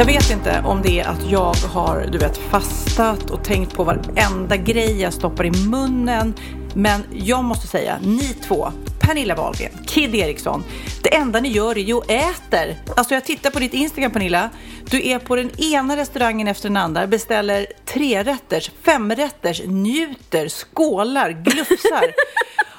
[0.00, 3.84] Jag vet inte om det är att jag har du vet, fastat och tänkt på
[3.84, 6.34] varenda grej jag stoppar i munnen.
[6.74, 10.64] Men jag måste säga, ni två, Pernilla Wahlgren, Kid Eriksson,
[11.02, 12.76] det enda ni gör är ju att äter.
[12.96, 14.50] Alltså jag tittar på ditt Instagram Pernilla,
[14.90, 22.04] du är på den ena restaurangen efter den andra, beställer trerätters, femrätters, njuter, skålar, glufsar.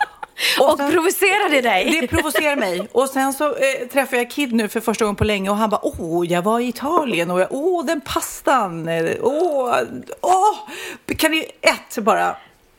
[0.60, 1.98] Och, sen, provocerar det dig?
[2.02, 2.88] Det provocerar mig.
[2.92, 5.70] Och sen så eh, träffade jag Kid nu för första gången på länge och han
[5.70, 8.90] bara, åh, jag var i Italien och jag, åh, den pastan,
[9.22, 9.76] åh,
[10.22, 10.56] åh.
[11.18, 12.36] Kan ni ett bara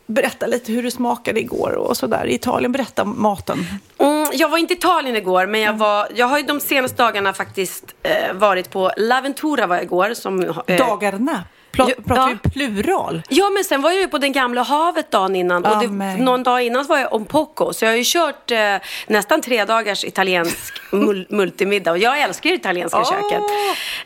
[0.06, 2.72] berätta lite hur det smakade igår och sådär i Italien?
[2.72, 3.66] Berätta maten.
[3.98, 7.02] Mm, jag var inte i Italien igår, men jag, var, jag har ju de senaste
[7.02, 10.14] dagarna faktiskt eh, varit på L'Aventura var jag igår.
[10.14, 11.44] Som, eh, Dagarna?
[11.72, 12.36] Pla pratar ja.
[12.42, 13.22] vi plural?
[13.28, 15.64] Ja, men sen var jag ju på den gamla havet dagen innan.
[15.64, 17.72] och det, någon dag innan var jag om Poco.
[17.72, 21.90] Så jag har ju kört eh, nästan tre dagars italiensk mul multimiddag.
[21.90, 23.10] Och jag älskar ju italienska oh.
[23.10, 23.42] köket.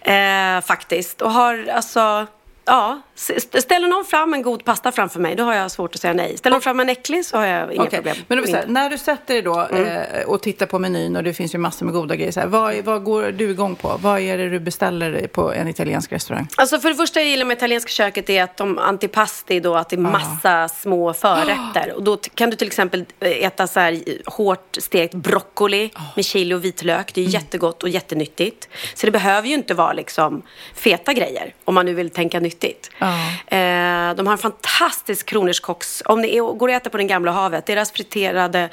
[0.00, 1.22] Eh, faktiskt.
[1.22, 2.26] Och har alltså
[2.66, 6.14] Ja, ställer någon fram en god pasta framför mig, då har jag svårt att säga
[6.14, 6.38] nej.
[6.38, 7.96] Ställer någon fram en äcklig så har jag inga okay.
[7.96, 8.16] problem.
[8.28, 9.86] Men här, när du sätter dig då mm.
[9.86, 12.32] eh, och tittar på menyn och det finns ju massor med goda grejer.
[12.32, 13.98] Så här, vad, vad går du igång på?
[14.02, 16.48] Vad är det du beställer på en italiensk restaurang?
[16.56, 19.88] Alltså för det första jag gillar med italienska köket är att de antipasti då, att
[19.88, 20.10] det är ah.
[20.10, 20.68] massa ah.
[20.68, 21.92] små förrätter.
[21.96, 26.02] Och då kan du till exempel eh, äta så här hårt stekt broccoli oh.
[26.16, 27.14] med chili och vitlök.
[27.14, 27.32] Det är mm.
[27.32, 28.68] jättegott och jättenyttigt.
[28.94, 30.42] Så det behöver ju inte vara liksom
[30.74, 32.90] feta grejer om man nu vill tänka nytt nyttigt.
[33.06, 33.56] Ja.
[33.56, 36.02] Eh, de har en fantastisk kronärtskocks...
[36.06, 38.68] Om ni går och äter på den gamla havet, deras friterade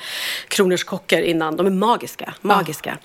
[0.47, 2.33] kronärtskockor innan, de är magiska.
[2.41, 2.97] magiska.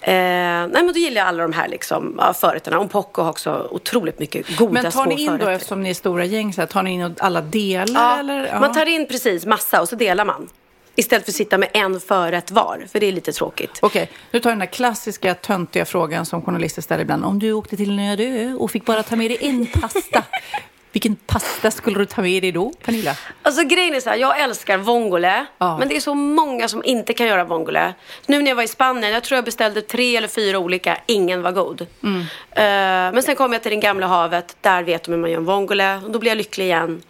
[0.00, 0.06] Ja.
[0.12, 2.78] Eh, nej, men då gillar jag alla de här liksom, förrätterna.
[2.78, 5.94] Och Poco har också otroligt mycket goda Men tar ni in då, eftersom ni är
[5.94, 8.18] stora gäng, så här, tar ni in alla delar?
[8.18, 8.60] Eller?
[8.60, 10.48] man tar in precis massa och så delar man.
[10.94, 13.78] Istället för att sitta med en förrätt var, för det är lite tråkigt.
[13.82, 14.16] Okej, okay.
[14.30, 17.24] nu tar jag den där klassiska töntiga frågan som journalister ställer ibland.
[17.24, 20.24] Om du åkte till en öde ö och fick bara ta med dig en pasta,
[20.92, 23.16] vilken pasta skulle du ta med dig då, Pernilla?
[23.42, 25.46] Alltså grejen är så här, jag älskar vongole.
[25.58, 25.78] Ja.
[25.78, 27.94] Men det är så många som inte kan göra vongole.
[28.26, 30.98] Nu när jag var i Spanien, jag tror jag beställde tre eller fyra olika.
[31.06, 31.86] Ingen var god.
[32.02, 32.20] Mm.
[32.20, 34.56] Uh, men sen kom jag till det gamla havet.
[34.60, 36.00] Där vet de hur man gör en vongole.
[36.04, 37.02] Och då blir jag lycklig igen.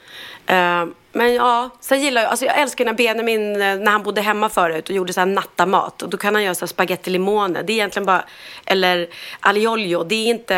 [0.51, 4.21] Uh, men ja, sen gillar jag, alltså jag älskar när Benjamin, eh, när han bodde
[4.21, 6.03] hemma förut och gjorde så här nattamat.
[6.03, 7.63] Och då kan han göra så här spaghetti limone.
[7.63, 8.25] Det är egentligen bara,
[8.67, 9.09] eller
[9.41, 10.05] aliolio.
[10.05, 10.55] Det är inte,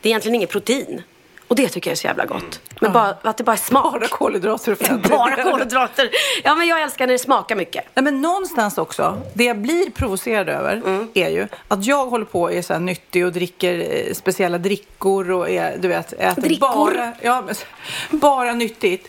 [0.00, 1.02] det är egentligen inget protein.
[1.48, 2.60] Och det tycker jag är så jävla gott.
[2.80, 3.92] Men bara, att det bara är smak.
[3.92, 4.76] Bara kolhydrater
[5.08, 6.10] Bara kolhydrater.
[6.44, 7.84] Ja, men jag älskar när det smakar mycket.
[7.94, 11.08] Nej, men någonstans också, det jag blir provocerad över mm.
[11.14, 14.58] är ju att jag håller på och är så här nyttig och dricker eh, speciella
[14.58, 16.94] drickor och är, du vet, äter drickor.
[16.94, 17.44] bara, ja,
[18.10, 19.08] bara nyttigt.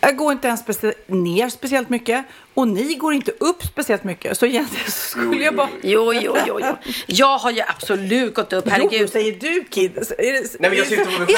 [0.00, 2.24] Jag går inte ens specie ner speciellt mycket
[2.60, 4.38] och ni går inte upp speciellt mycket.
[4.38, 5.68] Så egentligen skulle jag bara...
[5.82, 6.76] Jo, jo, jo, jo.
[7.06, 9.00] Jag har ju absolut gått upp, herregud.
[9.00, 9.92] Jo, säger du Kid.
[9.94, 10.18] Det...
[10.18, 11.36] Nej, men jag syftar på mig själv.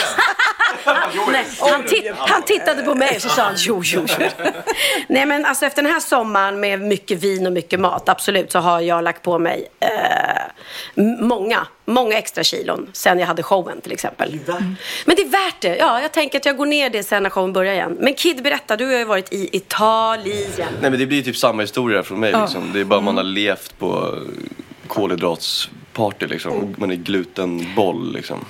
[1.33, 4.27] Nej, han, titt han tittade på mig och så sa han jo, jo, jo.
[5.09, 8.59] Nej, men alltså efter den här sommaren med mycket vin och mycket mat, absolut, så
[8.59, 9.93] har jag lagt på mig eh,
[11.21, 14.41] många, många extra kilon sen jag hade showen till exempel.
[14.49, 14.77] Mm.
[15.05, 15.77] Men det är värt det.
[15.77, 17.97] Ja, jag tänker att jag går ner det sen när showen börjar igen.
[18.01, 20.69] Men Kid, berätta, du har ju varit i Italien.
[20.81, 22.33] Nej, men det blir typ samma historia från mig.
[22.41, 22.73] Liksom.
[22.73, 24.19] Det är bara man har levt på
[24.87, 26.75] kolhydratsparty liksom.
[26.79, 28.45] Man är glutenboll liksom.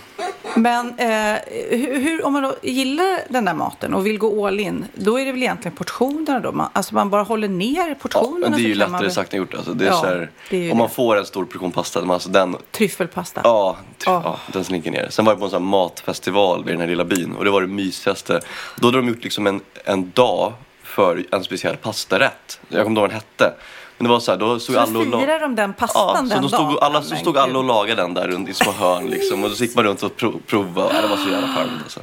[0.56, 1.38] Men eh,
[1.70, 5.20] hur, hur, om man då gillar den där maten och vill gå all in, då
[5.20, 6.52] är det väl egentligen portionerna då?
[6.52, 8.46] Man, alltså man bara håller ner portionerna?
[8.50, 9.12] Ja, det är ju lättare väl...
[9.12, 9.54] sagt än gjort.
[9.54, 10.94] Alltså, det är ja, så här, är om man det.
[10.94, 12.56] får en stor portion pasta, alltså den...
[12.70, 13.40] Tryffelpasta?
[13.44, 14.20] Ja, tryf, oh.
[14.24, 15.08] ja, den slinker ner.
[15.10, 17.50] Sen var jag på en sån här matfestival i den här lilla byn och det
[17.50, 18.40] var det mysigaste.
[18.80, 20.52] Då hade de gjort liksom en, en dag
[20.92, 22.60] för en speciell pastarätt.
[22.68, 23.54] Jag kommer inte ihåg vad den hette.
[24.02, 26.16] Men det var så här, då stod Så alla och firar de den pastan Ja,
[26.16, 26.78] så den då stod, dagen?
[26.80, 29.44] alla, så stod alla och lagade den där runt i små hörn liksom.
[29.44, 30.94] Och så gick man runt och pro, provade.
[30.94, 32.00] Ja, det var så jävla charmigt alltså.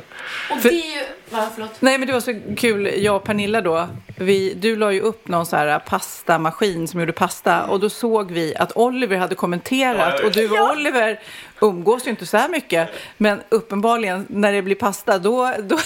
[0.51, 1.05] Och det är ju...
[1.79, 3.87] Nej men det var så kul, jag och Pernilla då,
[4.17, 8.31] vi, du la ju upp någon så här pastamaskin som gjorde pasta och då såg
[8.31, 11.19] vi att Oliver hade kommenterat och du och Oliver
[11.61, 15.77] umgås ju inte så här mycket men uppenbarligen när det blir pasta då, då,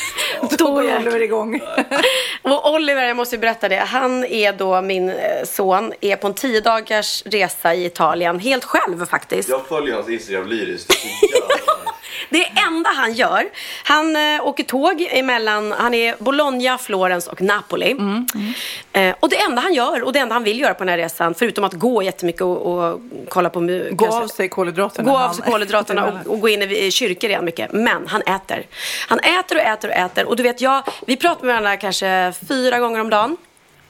[0.58, 0.82] då går.
[0.82, 1.62] Oliver igång.
[2.42, 6.28] Och Oliver, jag måste ju berätta det, han är då min eh, son, är på
[6.28, 9.50] en tio dagars resa i Italien, helt själv faktiskt.
[9.50, 10.94] Jag följer hans Instagram lyriskt.
[12.30, 13.44] Det enda han gör,
[13.84, 17.92] han eh, åker tåg emellan, han är Bologna, Florens och Napoli.
[17.92, 18.28] Mm,
[18.96, 20.98] Eh, och det enda han gör, och det enda han vill göra på den här
[20.98, 25.12] resan, förutom att gå jättemycket och, och kolla på Gå kanske- av sig kolhydraterna.
[25.12, 27.72] Gå av sig kolhydraterna och, och gå in i i kyrkor igen mycket.
[27.72, 28.66] Men han äter.
[29.08, 30.26] Han äter och äter och äter.
[30.26, 33.38] Och du vet, jag, vi pratar med varandra kanske fyra gånger om dagen.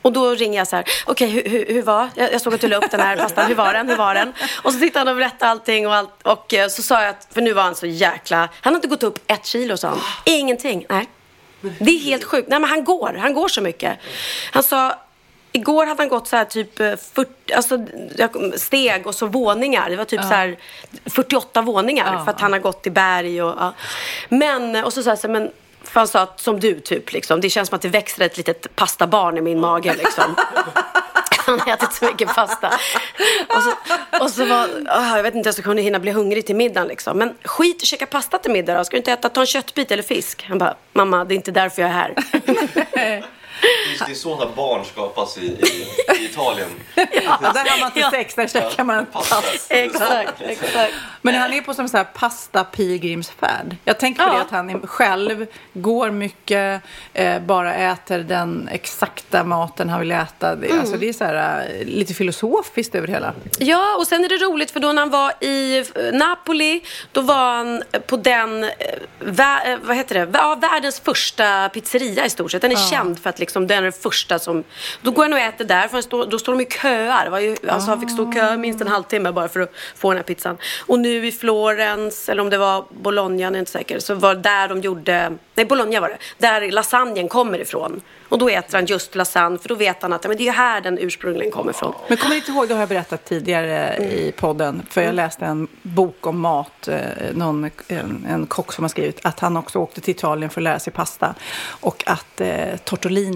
[0.03, 2.09] Och då ringer jag så här, okej hur, hur, hur var?
[2.15, 3.89] Jag, jag såg att du la upp den här pastan, hur var den?
[3.89, 4.33] Hur var den?
[4.63, 6.09] Och så sitter han och berättar allting och allt.
[6.23, 8.87] Och eh, så sa jag att, för nu var han så jäkla, han har inte
[8.87, 9.99] gått upp ett kilo sa han.
[10.25, 11.09] Ingenting, nej.
[11.79, 12.49] Det är helt sjukt.
[12.49, 13.97] Nej men han går, han går så mycket.
[14.51, 14.95] Han sa,
[15.55, 17.85] Igår hade han gått så här typ eh, 40, alltså,
[18.17, 19.89] jag- steg och så våningar.
[19.89, 20.57] Det var typ så här
[21.05, 23.73] 48 våningar för att han har gått i berg och ja.
[24.29, 25.51] Men, och så sa jag så här, men
[25.93, 27.41] för han sa att som du typ liksom.
[27.41, 30.35] Det känns som att det växer ett litet pastabarn i min mage liksom.
[31.45, 32.67] Han har ätit så mycket pasta.
[33.47, 33.73] Och så,
[34.23, 36.87] och så var, ah, jag vet inte, jag ska kunna hinna bli hungrig till middagen
[36.87, 37.17] liksom.
[37.17, 38.83] Men skit att käka pasta till middag då.
[38.83, 40.45] Ska du inte äta, ta en köttbit eller fisk?
[40.49, 43.23] Han bara, mamma det är inte därför jag är här.
[44.05, 45.87] Det är så att barn skapas i, i,
[46.21, 46.69] i Italien.
[46.95, 47.03] Ja,
[47.53, 48.11] där har man Ja.
[48.11, 49.35] sex, där käkar man pasta.
[49.69, 50.93] exakt, exakt.
[51.21, 53.75] Men han är på som så här pasta pilgrimsfärd.
[53.85, 54.35] Jag tänker på Ja.
[54.35, 56.81] det att han själv går mycket,
[57.13, 60.55] eh, bara äter den exakta maten han vill äta.
[60.55, 60.79] Det, Mm.
[60.79, 63.33] alltså, det är så här, eh, lite filosofiskt över det hela.
[63.59, 65.83] Ja, och sen är det roligt för då när han var i eh,
[66.13, 66.81] Napoli,
[67.11, 68.69] då var han på den, eh,
[69.83, 72.61] vad heter det, ja, världens första pizzeria i stort sett.
[72.61, 74.63] Den är känd för att liksom, den är den första som,
[75.01, 77.89] då går han och äter där, för står, då står de i var ju, alltså,
[77.89, 80.57] han fick stå i kö minst en halvtimme bara för att få den här pizzan.
[80.85, 84.35] Och nu i Florens, eller om det var Bologna, jag är inte säker, så var
[84.35, 88.01] där de gjorde, nej Bologna var det, där lasagnen kommer ifrån.
[88.29, 90.51] Och då äter han just lasagne, för då vet han att ja, men det är
[90.51, 91.93] här den ursprungligen kommer ifrån.
[92.07, 95.45] Men kommer ni inte ihåg, det har jag berättat tidigare i podden, för jag läste
[95.45, 96.99] en bok om mat, eh,
[97.33, 100.63] någon, en, en kock som har skrivit att han också åkte till Italien för att
[100.63, 101.35] lära sig pasta
[101.65, 102.77] och att eh,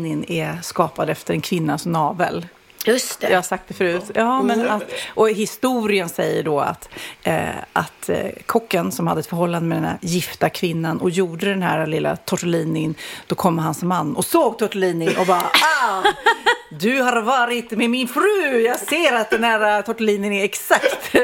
[0.07, 2.45] tortellinin är skapad efter en kvinnas navel.
[2.88, 3.30] Just det.
[3.30, 4.04] Jag har sagt det förut.
[4.13, 4.84] Ja, men att,
[5.16, 6.89] och historien säger då att,
[7.24, 11.50] eh, att eh, kocken som hade ett förhållande med den här gifta kvinnan och gjorde
[11.50, 12.95] den här lilla tortellinin,
[13.28, 15.38] då kom hans man och såg tortellinin och bara
[15.81, 16.04] ah,
[16.69, 21.12] du har varit med min fru, jag ser att den här eh, tortellinin är exakt.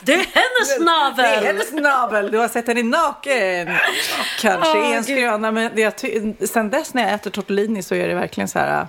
[0.00, 1.16] Det är hennes navel!
[1.16, 3.70] Det är hennes navel, du har sett henne naken.
[4.40, 5.92] Kanske är en skröna, men jag
[6.48, 8.86] sen dess när jag äter tortellini så är det verkligen så här...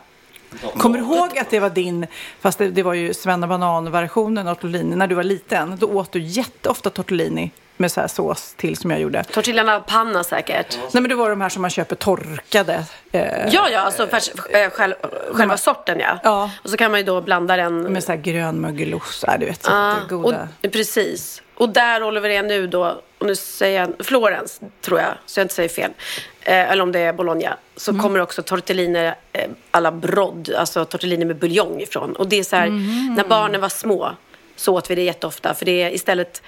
[0.78, 2.08] Kommer du ihåg att det var din,
[2.40, 6.12] fast det, det var ju Svenna Banan-versionen av tortellini, när du var liten, då åt
[6.12, 9.24] du jätteofta tortellini med så här sås till som jag gjorde.
[9.24, 10.78] Tortillan panna säkert.
[10.94, 12.84] Nej men det var de här som man köper torkade.
[13.12, 14.94] Eh, Ja, ja, alltså färs, äh, själv,
[15.32, 16.20] själva sorten ja.
[16.24, 16.52] Ja.
[16.64, 17.82] Och så kan man ju då blanda den.
[17.82, 20.48] Med så här grön mögelost, äh, du vet, så Ja, goda.
[20.64, 21.42] och, precis.
[21.56, 25.46] Och där Oliver är nu då, och nu säger jag Florens, tror jag, så jag
[25.46, 25.92] inte säger fel.
[26.42, 27.58] Eh, eller om det är Bologna.
[27.76, 28.04] Så Mm.
[28.04, 32.16] kommer också tortellini eh, alla brodd, alltså tortellini med buljong ifrån.
[32.16, 33.14] Och det är så här, Mm.
[33.16, 34.12] när barnen var små
[34.56, 35.54] så åt vi det jätteofta.
[35.54, 36.42] För det är istället,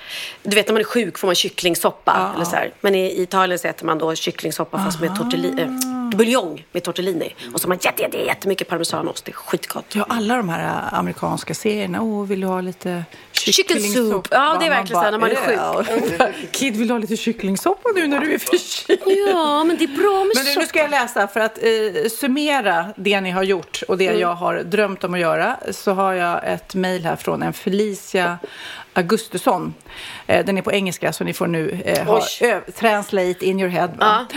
[0.43, 2.31] du vet när man är sjuk får man kycklingsoppa.
[2.35, 2.71] Eller så här.
[2.81, 5.67] Men i Italien så äter man då kycklingsoppa fast med tortellini, eh,
[6.09, 7.35] buljong med tortellini.
[7.53, 9.25] Och så har man jätte, jätte, jättemycket parmesanost.
[9.25, 9.85] Det är skitgott.
[9.95, 12.01] Ja, alla de här äh, amerikanska serierna.
[12.01, 14.27] Åh, vill du ha lite Kycklingsoup.
[14.31, 16.51] Ja, det är verkligen så när man är sjuk.
[16.51, 18.99] Kid, vill du ha lite kycklingsoppa nu när du är förkyld?
[19.05, 22.09] Ja, men det är bra med Men nu, nu ska jag läsa för att eh,
[22.19, 24.19] summera det ni har gjort och det Mm.
[24.19, 25.57] jag har drömt om att göra.
[25.71, 28.39] Så har jag ett mejl här från en Felicia
[28.97, 29.73] Augustusson.
[30.27, 33.69] Eh, den är på engelska så ni får nu eh, ha, ö, translate in your
[33.69, 33.89] head.
[33.97, 34.27] va?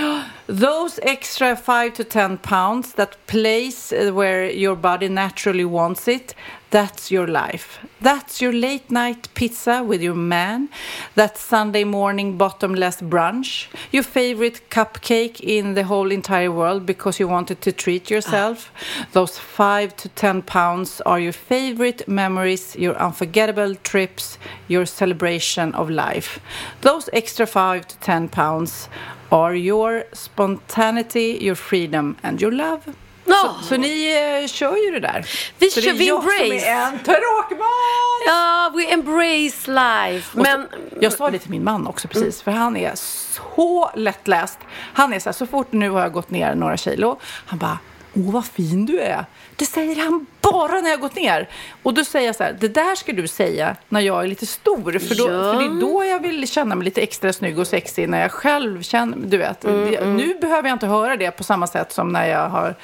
[0.47, 6.35] Those extra 5 to 10 pounds that place eh, where your body naturally wants it
[6.71, 7.81] That's your life.
[8.01, 10.69] That's your late night pizza with your man.
[11.17, 13.67] That Sunday morning bottomless brunch.
[13.91, 18.71] Your favorite cupcake in the whole entire world because you wanted to treat yourself.
[18.77, 19.07] Ah.
[19.13, 25.91] Those five to ten pounds are your favorite memories, your unforgettable trips, your celebration of
[25.91, 26.39] life.
[26.83, 28.89] Those extra five to ten pounds
[29.33, 32.97] are your spontaneity, your freedom, and your love.
[33.25, 33.57] Ja.
[33.61, 34.11] Så, så ni
[34.43, 35.27] eh, kör ju det där.
[35.59, 36.67] Vi så kör- det är vi jag som embrace.
[36.67, 38.23] är en tråkmåns!
[38.27, 40.37] Ja, we embrace life.
[40.39, 43.91] Och Men så, jag sa det till min man också precis, för han är så
[43.95, 44.59] lättläst.
[44.95, 47.79] Han är så här, så fort nu har jag gått ner några kilo, han bara,
[48.15, 49.25] åh vad fin du är.
[49.57, 51.49] Det säger han bara när jag har gått ner.
[51.83, 54.47] Och då säger jag så här, det där ska du säga när jag är lite
[54.47, 55.53] stor, för, då, Ja.
[55.53, 58.31] för det är då jag vill känna mig lite extra snygg och sexig, när jag
[58.33, 59.65] själv känner, du vet.
[59.65, 62.75] Mm, det, nu behöver jag inte höra det på samma sätt som när jag har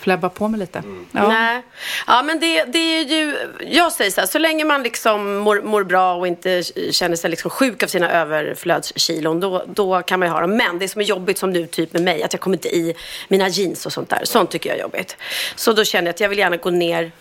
[0.00, 0.82] flabbat på mig lite.
[1.12, 1.28] Ja.
[1.28, 1.62] Nej.
[2.06, 3.36] Ja, men det, det är ju...
[3.60, 7.30] Jag säger så här, så länge man liksom mår, mår bra och inte känner sig
[7.30, 10.56] liksom sjuk av sina överflödskilon, då, då kan man ju ha dem.
[10.56, 12.94] Men det som är jobbigt, som nu typ med mig, att jag kommer inte i
[13.28, 14.20] mina jeans och sånt där.
[14.24, 15.16] Sånt tycker jag är jobbigt.
[15.54, 17.12] Så då känner jag att jag vill gärna gå ner.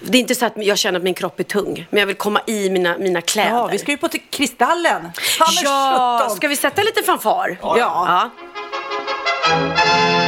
[0.00, 2.16] Det är inte så att jag känner att min kropp är tung, men jag vill
[2.16, 3.50] komma i mina, mina kläder.
[3.50, 5.10] Ja, vi ska ju på till Kristallen.
[5.64, 7.58] Ja, ska vi sätta lite fanfar?
[7.62, 7.76] Ja.
[7.78, 8.30] ja.
[9.48, 10.21] Det.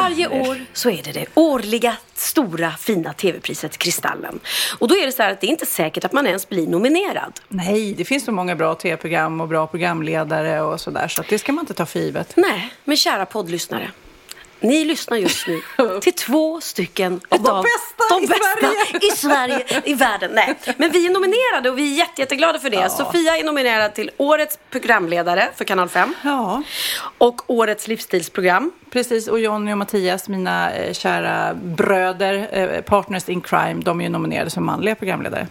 [0.00, 4.40] Varje år så är det det årliga stora fina tv-priset Kristallen.
[4.78, 6.66] Och då är det så här att det är inte säkert att man ens blir
[6.66, 7.40] nominerad.
[7.48, 11.38] Nej, det finns så många bra tv-program och bra programledare och sådär så att det
[11.38, 12.32] ska man inte ta för givet.
[12.36, 13.90] Nej, men kära poddlyssnare.
[14.60, 15.62] Ni lyssnar just nu
[16.00, 18.98] till två stycken Av de bästa de i bästa Sverige.
[19.12, 20.30] i Sverige, i världen.
[20.34, 22.90] Nej, men vi är nominerade och vi är jätte, jätteglada för det.
[22.90, 26.62] Sofia är nominerad till Årets programledare för Kanal 5 Ja,
[27.18, 28.72] och Årets livsstilsprogram.
[28.90, 29.28] precis.
[29.28, 34.10] Och Jonny och Mattias, mina eh, kära bröder, eh, partners in crime, de är ju
[34.10, 35.46] nominerade som manliga programledare.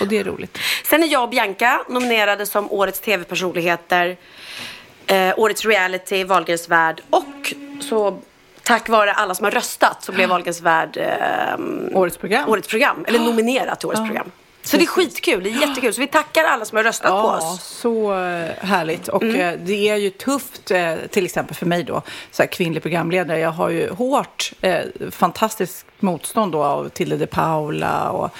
[0.00, 0.58] Och det är roligt.
[0.84, 4.16] Sen är jag och Bianca nominerade som Årets TV-personligheter,
[5.06, 8.18] eh, Årets reality, Wahlgrens värld och så
[8.62, 12.48] tack vare alla som har röstat så blev Wahlgrens värld eh, Årets program.
[12.48, 14.30] Årets program, eller nominerat till Årets program.
[14.64, 15.94] Så det är skitkul, det är jättekul.
[15.94, 17.62] Så vi tackar alla som har röstat på Ja, oss.
[17.64, 19.08] så eh, härligt.
[19.08, 22.82] Och eh, det är ju tufft, eh, till exempel för mig då, så här kvinnlig
[22.82, 23.38] programledare.
[23.38, 24.80] Jag har ju hårt, eh,
[25.10, 28.30] fantastiskt motstånd då av Tilde de Paula och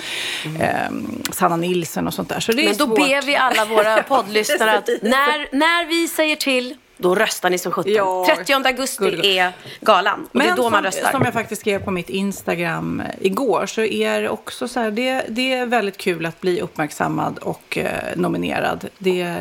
[0.60, 0.90] eh,
[1.32, 2.40] Sanna Nilsson och sånt där.
[2.40, 2.96] Så det är Men då svårt.
[2.98, 7.72] ber vi alla våra poddlyssnare att när, när vi säger till, då röstar ni som
[7.72, 7.92] sjutton.
[7.92, 8.26] Ja.
[8.36, 9.24] 30 augusti Gulligt.
[9.24, 11.10] är galan och det är då som, man röstar.
[11.10, 14.90] som jag faktiskt skrev på mitt Instagram eh, igår så är det också så här,
[14.90, 18.88] det, det är väldigt kul att bli uppmärksammad och eh, nominerad.
[18.98, 19.36] Det,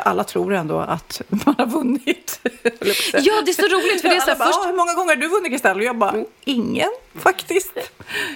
[0.00, 2.40] alla tror ändå att man har vunnit.
[3.12, 4.94] Ja, det är så roligt för det är så här, bara, först "Ah, hur många
[4.94, 5.76] gånger har du vunnit Kristall?
[5.76, 7.72] Och jag bara, ingen faktiskt.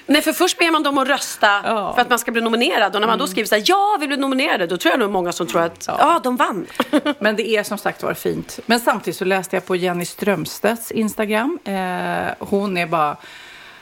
[0.06, 1.80] Nej, för först ber man dem att rösta Ja.
[1.82, 1.94] Mm.
[1.94, 2.94] för att man ska bli nominerad.
[2.94, 5.10] Och när man då skriver så här, ja, vi blir nominerade, då tror jag nog
[5.10, 6.66] många som tror att, ja, de vann.
[7.18, 8.58] Men det är som sagt var fint.
[8.66, 11.58] Men samtidigt så läste jag på Jenny Strömstedts Instagram.
[11.64, 13.16] Eh, hon är bara...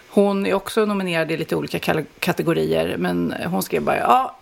[0.08, 2.96] Hon är också nominerad i lite olika kategorier.
[2.98, 4.36] Men hon skrev bara, ja,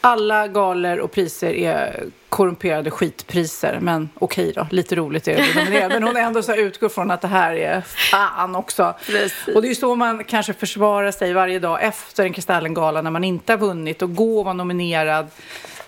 [0.00, 3.78] alla galer och priser är korrumperade skitpriser.
[3.80, 5.92] Men okej då, lite roligt är det nominerad.
[5.92, 8.94] Men hon ändå så utgår från att det här är fan också.
[9.06, 9.54] Precis.
[9.54, 13.10] Och det är ju så man kanske försvarar sig varje dag efter en Kristallengala när
[13.10, 15.26] man inte har vunnit och gå och vara nominerad.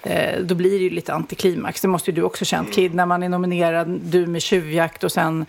[0.02, 1.80] Eh, då blir det ju lite antiklimax.
[1.80, 5.12] Det måste ju du också känt Kid, när man är nominerad, du med tjuvjakt och
[5.12, 5.46] sen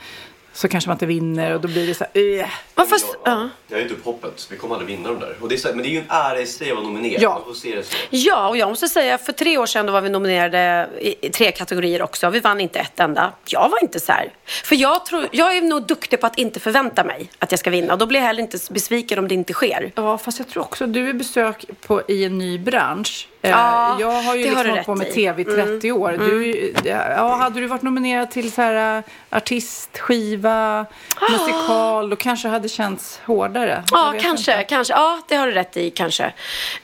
[0.53, 2.45] så kanske man inte vinner och då blir det så här, uh.
[2.75, 3.49] Ja, fast, ja.
[3.67, 4.47] Jag är inte upp hoppet.
[4.51, 5.35] Vi kommer aldrig vinna de där.
[5.41, 7.21] Och det är så, men det är ju en ära i sig att vara nominerad.
[7.21, 7.33] Ja.
[7.33, 7.97] Man får se det så.
[8.09, 11.29] ja, och jag måste säga, för tre år sedan då var vi nominerade i, i
[11.29, 12.29] tre kategorier också.
[12.29, 13.31] Vi vann inte ett enda.
[13.45, 14.29] Jag var inte så här.
[14.45, 17.69] För jag, tror, jag är nog duktig på att inte förvänta mig att jag ska
[17.69, 17.93] vinna.
[17.93, 19.91] Och då blir jag heller inte besviken om det inte sker.
[19.95, 23.27] Ja, fast jag tror också du är besök på, i en ny bransch.
[23.41, 25.25] Eh, Ja, jag har ju liksom hållit på med i.
[25.25, 25.35] Mm.
[25.35, 26.11] tv i 30 år.
[26.11, 29.03] Du, ja, hade du varit nominerad till så här, eh,
[29.37, 30.85] artist, skiva,
[31.31, 33.83] musikal, då kanske det hade känts hårdare.
[33.91, 34.63] Ja, kanske, inte.
[34.63, 34.93] kanske.
[34.93, 36.23] Ja, det har du rätt i, kanske.
[36.23, 36.33] Eh,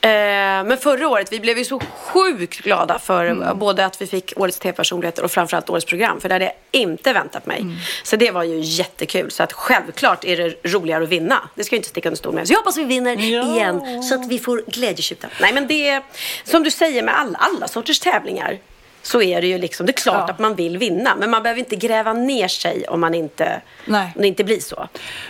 [0.02, 3.60] men förra året, vi blev ju så sjukt glada för Mm.
[3.60, 6.22] både att vi fick Årets TV-personligheter och framförallt Årets program.
[6.22, 7.62] För det hade jag inte väntat mig.
[7.62, 7.76] Mm.
[8.04, 9.32] Så det var ju jättekul.
[9.32, 11.50] Så att självklart är det roligare att vinna.
[11.56, 12.48] Det ska jag inte sticka under stol med.
[12.48, 13.44] Så jag hoppas vi vinner Ja.
[13.44, 14.04] igen.
[14.04, 15.28] Så att vi får glädjetjuta.
[15.42, 16.04] Nej, men det är
[16.44, 18.58] som du säger med alla, alla sorters tävlingar.
[19.12, 19.86] Så är det ju liksom.
[19.86, 20.34] Det är klart Ja.
[20.34, 21.16] att man vill vinna.
[21.16, 24.12] Men man behöver inte gräva ner sig om man inte, Nej.
[24.16, 24.88] om det inte blir så.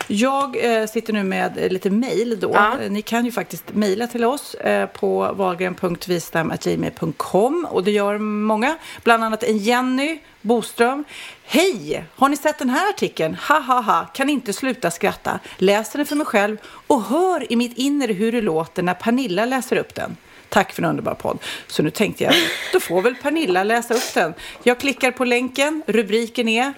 [0.07, 2.51] Jag eh, sitter nu med eh, lite mejl då.
[2.53, 2.73] Ja.
[2.81, 8.77] Eh, Ni kan ju faktiskt mejla till oss eh, på wahlgren.vistam.gmail.com och det gör många.
[9.03, 11.03] Bland annat en Jenny Boström.
[11.45, 12.03] Hej!
[12.15, 13.37] Har ni sett den här artikeln?
[13.47, 15.39] Ha ha ha, kan inte sluta skratta.
[15.57, 16.57] Läser den för mig själv
[16.87, 20.17] och hör i mitt inre hur det låter när Pernilla läser upp den.
[20.49, 21.37] Tack för en underbar podd.
[21.67, 22.33] Så nu tänkte jag,
[22.73, 24.33] då får väl Pernilla läsa upp den.
[24.63, 26.73] Jag klickar på länken, rubriken är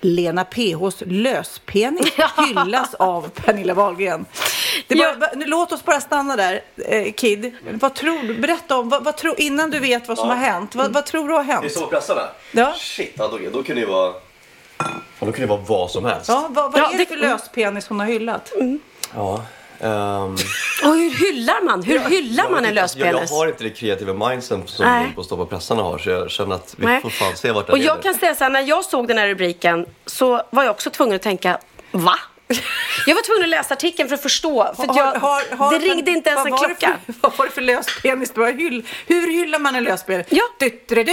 [0.00, 2.12] Lena PHs löspenis
[2.48, 4.24] hyllas av Pernilla Wahlgren.
[4.88, 7.56] Bara, nu, låt oss bara stanna där, eh, Kid.
[7.80, 8.34] Vad tror du?
[8.34, 10.34] Berätta om, vad, vad tror, innan du vet vad som Ja.
[10.34, 10.74] har hänt.
[10.74, 11.72] Vad, vad tror du har Det är hänt?
[11.72, 12.22] så pressarna?
[12.52, 12.74] Ja.
[12.78, 14.12] Shit, ja, då, då kan det ju vara...
[15.20, 16.28] Då kan det vara vad som helst.
[16.28, 18.52] Ja, vad, vad Ja, är det det- för löspenis hon har hyllat?
[19.14, 19.42] Ja.
[19.80, 20.32] Ehm,
[20.84, 21.82] Och hur hyllar man?
[21.82, 23.12] Hur hyllar jag man en löspenis?
[23.12, 25.06] Jag, jag har inte det kreativa mindset som Nej.
[25.08, 27.02] de på Stoppa pressarna har så jag känner att vi Nej.
[27.02, 29.18] får fan se vart det Och jag kan säga så här, när jag såg den
[29.18, 31.58] här rubriken så var jag också tvungen att tänka,
[31.90, 32.14] va?
[33.06, 34.74] Jag var tvungen att läsa artikeln för att förstå.
[34.76, 36.96] För att jag, det ringde inte ens en klocka.
[37.06, 38.86] För, vad var det för löspenis du har hyll?
[39.06, 40.26] Hur hyllar man en löspenis?
[40.28, 40.42] Ja.
[40.58, 41.12] Du-du-du-du.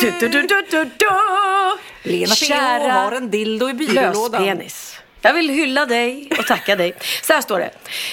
[0.00, 1.06] Du, du, du, du, du, du.
[2.02, 4.42] Lena Kära har en dildo i byrålådan.
[4.44, 4.95] löspenis.
[5.26, 6.94] Jag vill hylla dig och tacka dig.
[7.22, 7.70] Så här står det.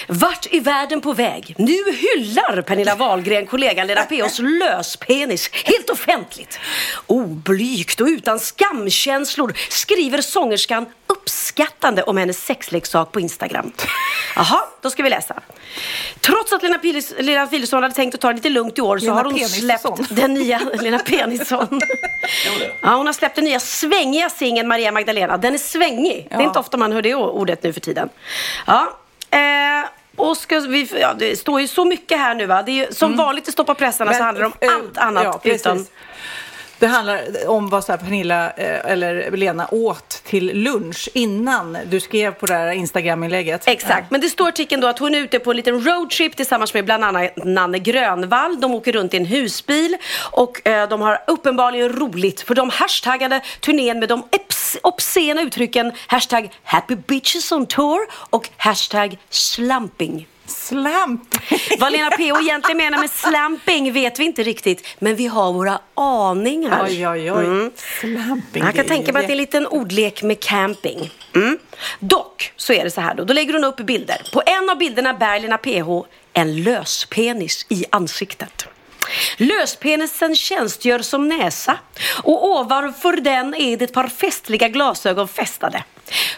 [0.08, 1.54] Vart är världen på väg?
[1.58, 6.58] Nu hyllar Pernilla Wahlgren kollegan Lena P.O.s löspenis helt offentligt.
[7.06, 13.72] Oblygt och utan skamkänslor skriver sångerskan uppskattande om hennes sexleksak på Instagram.
[14.36, 15.34] Jaha, då ska vi läsa.
[16.20, 18.98] Trots att Lena, Pilis, Lena Philipsson hade tänkt att ta det lite lugnt i år
[18.98, 19.96] så Lena har hon Penisson.
[19.96, 21.80] släppt den nya Lena Penisson.
[22.82, 25.36] Ja, hon har släppt den nya svängiga singeln Maria Magdalena.
[25.36, 26.26] Den är svängig.
[26.30, 26.46] Det är Ja.
[26.46, 28.08] inte ofta man hör det ordet nu för tiden.
[28.66, 28.98] Ja.
[29.30, 32.62] Eh, och ska vi, ja, det står ju så mycket här nu va.
[32.62, 35.24] Det är ju, som vanligt i Stoppa pressarna så Men, handlar det om allt annat
[35.24, 35.60] ja, precis.
[35.60, 35.86] utan...
[36.78, 42.00] Det handlar om vad så här Pernilla eh, eller Lena åt till lunch innan du
[42.00, 43.68] skrev på det här Instagram-inlägget.
[43.68, 46.36] Exakt, men det står i artikeln då att hon är ute på en liten roadtrip
[46.36, 48.60] tillsammans med bland annat Nanne Grönvall.
[48.60, 49.96] De åker runt i en husbil
[50.30, 54.22] och eh, de har uppenbarligen roligt för de hashtaggade turnén med de
[54.82, 57.98] obscena uttrycken hashtag happy bitches on tour
[58.30, 59.18] och hashtag
[60.46, 61.40] slamping.
[61.44, 61.78] Slamp!
[61.78, 62.40] Vad Lena P.O.
[62.40, 66.84] egentligen menar med slamping vet vi inte riktigt, men vi har våra aningar.
[66.84, 67.70] Oj, oj, oj.
[68.00, 68.64] Slamping.
[68.64, 71.10] Jag kan tänka mig att det är en liten ordlek med camping.
[71.34, 71.58] Mm.
[71.98, 73.24] Dock så är det så här då.
[73.24, 74.30] Då lägger hon upp bilder.
[74.32, 78.66] På en av bilderna bär Lena PH en löspenis i ansiktet.
[79.36, 81.78] Löspenisen tjänstgör som näsa
[82.22, 85.84] och ovanför den är det ett par festliga glasögon fästade.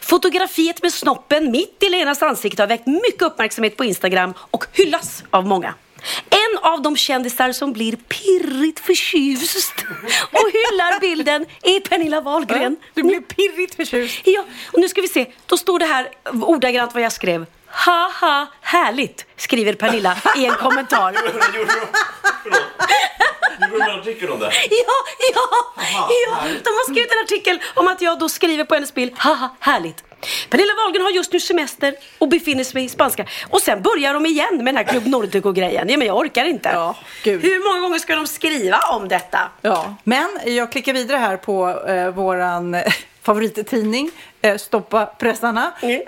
[0.01, 5.25] Fotografiet med snoppen mitt i Lenas ansikte har väckt mycket uppmärksamhet på Instagram och hyllas
[5.31, 5.75] av många.
[6.31, 9.75] En av de kändisar som blir pirrigt förtjust
[10.33, 12.77] och hyllar bilden är Pernilla Wahlgren.
[12.95, 14.21] Du blev pirrigt förtjust.
[14.25, 15.27] Ja, och nu ska vi se.
[15.47, 17.47] Då står det här ordagrant vad jag skrev.
[17.77, 21.13] Haha, härligt, skriver Pernilla i en kommentar.
[23.61, 24.53] Gjorde du en artikel om det?
[24.71, 24.95] Ja,
[25.35, 25.41] ja,
[26.27, 26.39] ja.
[26.65, 29.13] De har skrivit en artikel om att jag då skriver på hennes bild.
[29.17, 30.05] Haha, härligt.
[30.51, 33.27] Pernilla Wahlgren har just nu semester och befinner sig i spanska.
[33.51, 35.89] Och sen börjar de igen med den här Club Nordico-grejen.
[35.89, 36.69] Ja, men jag orkar inte.
[36.69, 37.43] Ja, gud.
[37.43, 39.39] Hur många gånger ska de skriva om detta?
[39.63, 44.11] Ja, men jag klickar vidare här på eh, våran eh, favorittidning,
[44.59, 45.73] Stoppa pressarna.
[45.83, 46.01] Mm.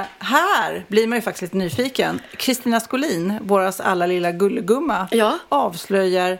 [0.00, 2.20] Eh, här blir man ju faktiskt lite nyfiken.
[2.36, 5.38] Kristina Skolin, våras alla lilla gullegumma, Ja.
[5.48, 6.38] avslöjar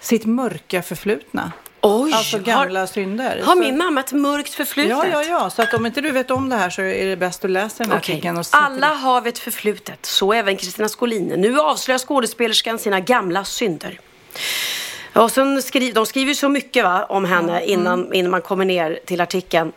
[0.00, 1.52] sitt mörka förflutna.
[1.80, 3.42] Oj, Alltså gamla har, synder.
[3.44, 4.90] har Så- min mamma ett mörkt förflutet?
[4.90, 5.50] Ja, ja, ja.
[5.50, 7.82] Så att om inte du vet om det här så är det bäst att läsa
[7.82, 8.14] den här Okej.
[8.14, 8.38] artikeln.
[8.38, 11.26] Och Alla har vi ett förflutet, så även Kristina Skolin.
[11.26, 14.00] Nu avslöjar skådespelerskan sina gamla synder.
[15.14, 18.64] Och sen skri de skriver ju så mycket va, om henne innan, innan man kommer
[18.64, 19.72] ner till artikeln.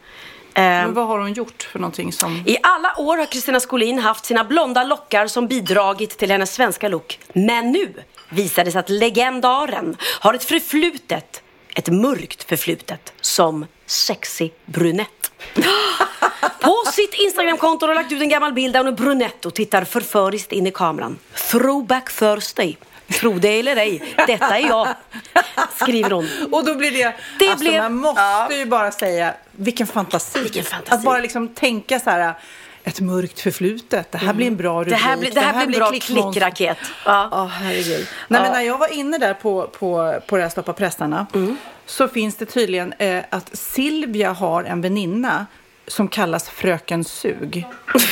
[0.59, 2.43] Eh, Men vad har hon gjort för någonting som...
[2.45, 6.87] I alla år har Kristina Skolin haft sina blonda lockar som bidragit till hennes svenska
[6.87, 7.19] look.
[7.33, 7.93] Men nu
[8.29, 11.41] visar det sig att legendaren har ett förflutet,
[11.75, 15.31] ett mörkt förflutet, som sexig brunett.
[16.61, 19.53] På sitt Instagramkonto har hon lagt ut en gammal bild där hon är brunett och
[19.53, 21.17] tittar förföriskt in i kameran.
[21.51, 22.77] Throwback Thursday.
[23.13, 24.87] Tro det eller ej, detta är jag,
[25.81, 26.27] skriver hon.
[26.51, 28.51] Och då blir det, Det alltså blev- man måste Ja.
[28.51, 30.39] ju bara säga, vilken fantasi.
[30.43, 30.95] Vilken fantasi.
[30.95, 32.33] Att bara liksom tänka så här,
[32.83, 34.89] ett mörkt förflutet, det här blir en bra rubrik.
[34.93, 36.77] Det här blir, det här blir en bra klickraket.
[37.05, 37.27] Ja.
[37.31, 38.07] Ja, herregud.
[38.27, 41.57] Nej, men när jag var inne där på, på, på det här Stoppa pressarna Mm.
[41.85, 45.45] så finns det tydligen eh, att Silvia har en väninna
[45.89, 47.65] som kallas Fröken Sug.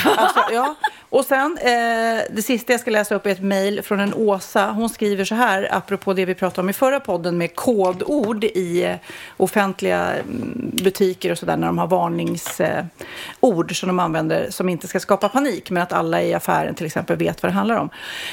[0.06, 0.76] Alltså, ja.
[1.10, 4.72] Och sen, eh, det sista jag ska läsa upp är ett mejl från en Åsa.
[4.72, 8.84] Hon skriver så här, apropå det vi pratade om i förra podden med kodord i
[8.84, 8.96] eh,
[9.38, 14.88] offentliga mm, butiker och sådär när de har varningsord eh, som de använder som inte
[14.88, 17.90] ska skapa panik men att alla i affären till exempel vet vad det handlar om.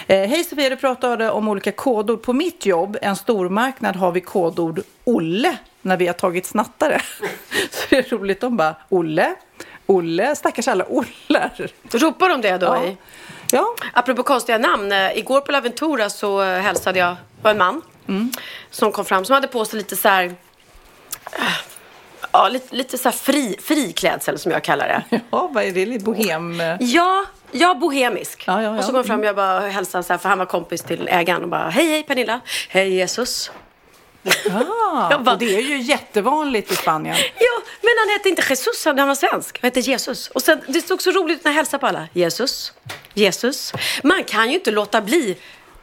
[0.06, 2.22] Eh, Hej Sofia, du pratade om olika kodord.
[2.22, 7.00] På mitt jobb, en stormarknad, har vi kodord Olle när vi har tagit snattare.
[7.70, 9.34] Så det är roligt, de bara Olle,
[9.86, 11.70] Olle, stackars alla Ollar.
[11.90, 12.66] Ropar de det då?
[12.66, 12.84] Ja.
[12.84, 12.96] I?
[13.52, 14.92] Ja, Apropå konstiga namn.
[14.92, 17.82] eh, Igår på Laventura så eh, hälsade jag på en man
[18.70, 21.42] som kom fram som hade på sig lite så här eh,
[22.32, 25.20] Ja, lite, lite så här fri, klädsel som jag kallar det.
[25.30, 25.86] ja vad är det?
[25.86, 26.62] Lite bohem...
[26.80, 28.44] Ja, jag bohemisk.
[28.46, 28.78] Ja, ja, ja.
[28.78, 30.82] Och så kom jag fram och jag bara hälsade så här, för han var kompis
[30.82, 33.50] till ägaren och bara hej hej Pernilla, hej Jesus.
[34.50, 37.16] Ah, bara- och det är ju jättevanligt i Spanien.
[37.38, 39.58] Ja, men han hette inte Jesus, han var svensk.
[39.62, 40.28] Han hette Jesus.
[40.28, 42.08] Och sen, det stod så roligt när jag hälsade på alla.
[42.12, 42.72] Jesus,
[43.14, 43.72] Jesus.
[44.02, 45.36] Man kan ju inte låta bli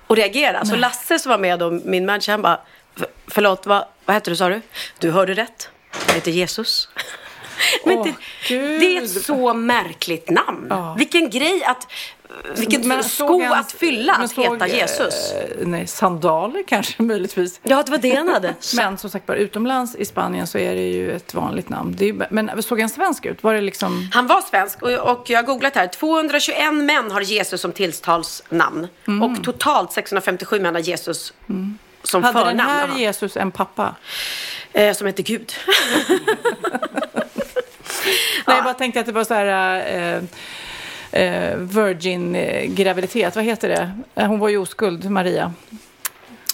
[0.08, 0.66] att reagera.
[0.66, 2.60] Så Lasse som var med då, min manager, han bara,
[2.98, 4.62] "För- förlåt, vad, vad hette du sa du?
[5.00, 5.70] Du hörde rätt.
[6.08, 6.90] Jag heter Jesus.
[7.86, 8.08] Men Åh,
[8.50, 10.68] det, det är ett så märkligt namn.
[10.70, 10.96] Ja.
[10.98, 11.88] Vilken grej att,
[12.58, 15.32] vilket Men sko han- att fylla, att såg, heta Jesus.
[15.32, 17.60] eh, nej, sandaler kanske möjligtvis.
[17.64, 18.56] Ja, det var det han hade.
[18.76, 21.96] Men som sagt var, utomlands i Spanien så är det ju ett vanligt namn.
[22.00, 23.44] Ju- men såg han svensk ut?
[23.44, 24.10] Var det liksom...
[24.14, 25.88] Han var svensk och, och jag har googlat här.
[25.88, 28.88] 221 män har Jesus som tilltalsnamn.
[29.08, 29.24] Mm.
[29.38, 31.34] Och totalt 657 män har Jesus
[32.04, 32.58] som Hade förnamn.
[32.58, 32.98] den här.
[33.00, 33.96] Jesus en pappa?
[34.74, 35.54] eh, som heter Gud.
[38.48, 39.76] Nej, jag bara tänkte att det var så här...
[40.16, 40.24] Eh,
[41.12, 43.92] eh, Virgin-graviditet, vad heter det?
[44.16, 45.54] Eh, Hon var ju oskuld, Maria.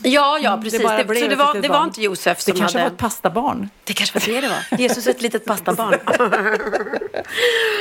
[0.03, 0.83] ja, ja, precis.
[0.83, 2.89] bara Det blev så det var, det var inte Josef Det som kanske hade...
[2.89, 3.69] var ett pastabarn.
[3.83, 4.63] Det kanske var det det var.
[4.79, 5.99] Jesus ett litet pastabarn.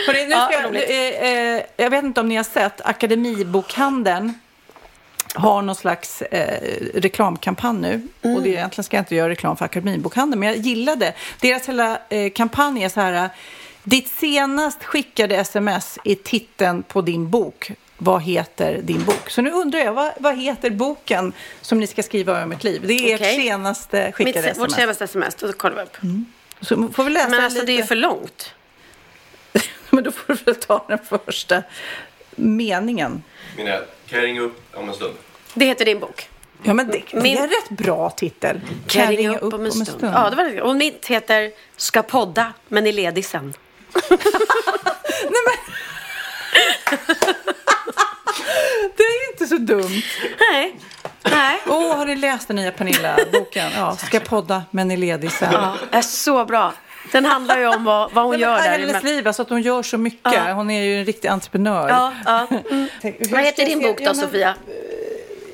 [0.07, 4.35] Hörrni, nu Ja, jag, eh, eh, jag vet inte om ni har sett Akademibokhandeln
[5.35, 6.61] har någon slags eh,
[6.95, 8.09] reklamkampanj nu.
[8.23, 8.37] Mm.
[8.37, 11.15] Och det, egentligen ska jag inte göra reklam för Akademibokhandeln, men jag gillade.
[11.41, 13.31] Deras hela eh, kampanj är så här.
[13.88, 17.70] Ditt senast skickade sms är titeln på din bok.
[17.99, 19.31] Vad heter din bok?
[19.31, 22.83] Så nu undrar jag, vad, vad heter boken som ni ska skriva om ert liv?
[22.87, 23.31] Det är Okej.
[23.31, 24.59] ert senaste Mitt, skickade se- sms.
[24.59, 25.96] vårt senaste sms, då kollar vi upp.
[26.61, 27.66] Så får vi läsa Men alltså lite.
[27.66, 28.55] det är ju för långt.
[29.90, 31.62] Men då får du väl ta den första
[32.37, 33.22] meningen.
[33.57, 33.70] Mina,
[34.07, 35.14] kan jag ringa upp om en stund?
[35.55, 36.29] Det heter din bok.
[36.62, 38.61] Ja, men det, det Min- är en rätt bra titel.
[38.87, 39.99] Kan jag ringa upp om en stund?
[40.14, 40.62] Ja, det var det.
[40.62, 43.55] Och mitt heter Ska podda, men är ledig sen.
[48.97, 50.03] Det är inte så dumt.
[50.53, 50.77] Nej.
[51.23, 51.61] Nej.
[51.67, 53.71] Åh, har ni läst den nya Pernilla-boken?
[53.77, 55.53] Ja, ska podda, men är ledig sen.
[55.53, 56.73] Ja, är så bra.
[57.13, 58.87] Den handlar ju om vad, vad hon Nej, gör men där.
[58.87, 60.33] hennes liv, alltså att hon gör så mycket.
[60.33, 60.53] Ja.
[60.53, 61.89] Hon är ju en riktig entreprenör.
[61.89, 62.47] Ja, ja.
[62.71, 62.89] Mm.
[63.31, 64.55] Vad heter din bok då, ja, men, Sofia?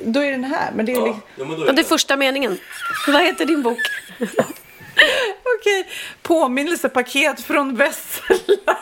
[0.05, 0.71] Då är den här.
[0.75, 1.23] Men det är liksom...
[1.37, 2.59] Ja, men då Ja, det är första meningen.
[3.07, 3.79] Vad heter din bok?
[5.61, 5.89] Okej.
[6.23, 8.37] Påminnelsepaket från Vessla.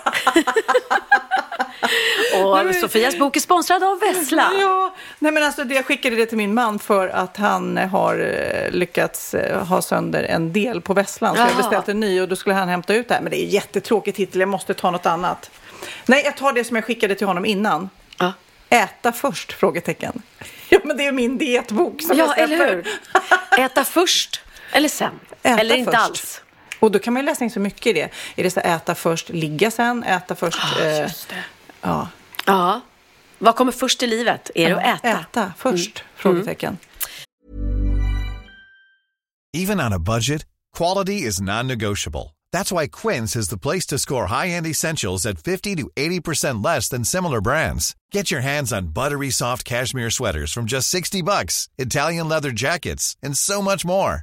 [2.44, 4.52] Och men- Sofias bok är sponsrad av Vessla.
[4.60, 8.70] Ja, nej men alltså jag skickade det till min man för att han har eh,
[8.70, 11.34] lyckats eh, ha sönder en del på vässlan.
[11.34, 11.56] Så jag Jaha.
[11.56, 13.20] beställt en ny och då skulle han hämta ut det här.
[13.22, 15.50] Men det är jättetråkig titel, jag måste ta något annat.
[16.06, 17.90] Nej, jag tar det som jag skickade till honom innan.
[18.18, 18.32] Ja.
[18.68, 19.52] Äta först?
[19.52, 20.22] Frågetecken.
[20.72, 22.66] Ja, men det är min dietbok som Ja, jag släpper.
[22.66, 22.76] eller
[23.56, 23.64] hur?
[23.64, 24.40] Äta först
[24.72, 25.10] eller sen?
[25.42, 26.02] Äta eller inte först.
[26.04, 26.40] alls?
[26.80, 28.10] Och då kan man ju läsa in så mycket i det.
[28.36, 30.58] Är det så här, äta först, ligga sen, äta först?
[30.80, 31.44] eh, Just det.
[31.82, 32.08] ja.
[32.46, 32.80] Ja.
[33.38, 34.50] Vad kommer först i livet?
[34.54, 35.08] Är det att äta?
[35.08, 35.20] Mm.
[35.20, 36.04] Äta först?
[36.16, 36.78] Frågetecken.
[39.52, 40.44] Even on a budget,
[40.76, 42.34] quality is non-negotiable.
[42.52, 46.88] That's why Quince is the place to score high-end essentials at 50 to 80% less
[46.88, 47.94] than similar brands.
[48.12, 53.16] Get your hands on buttery soft cashmere sweaters from just 60 bucks, Italian leather jackets,
[53.22, 54.22] and so much more.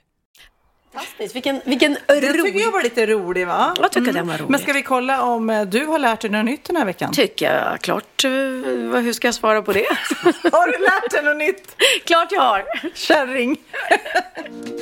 [0.93, 1.35] Fantastiskt.
[1.35, 2.21] Vilken, vilken rolig...
[2.23, 3.75] Den tycker jag var lite rolig, va?
[3.79, 4.15] Jag tycker mm.
[4.15, 4.49] den var rolig.
[4.49, 7.13] Men ska vi kolla om eh, du har lärt dig något nytt den här veckan?
[7.13, 7.81] Tycker jag.
[7.81, 8.23] Klart.
[8.23, 9.85] Eh, hur ska jag svara på det?
[10.51, 11.75] har du lärt dig något nytt?
[12.05, 12.65] Klart jag har.
[12.95, 13.57] Kärring.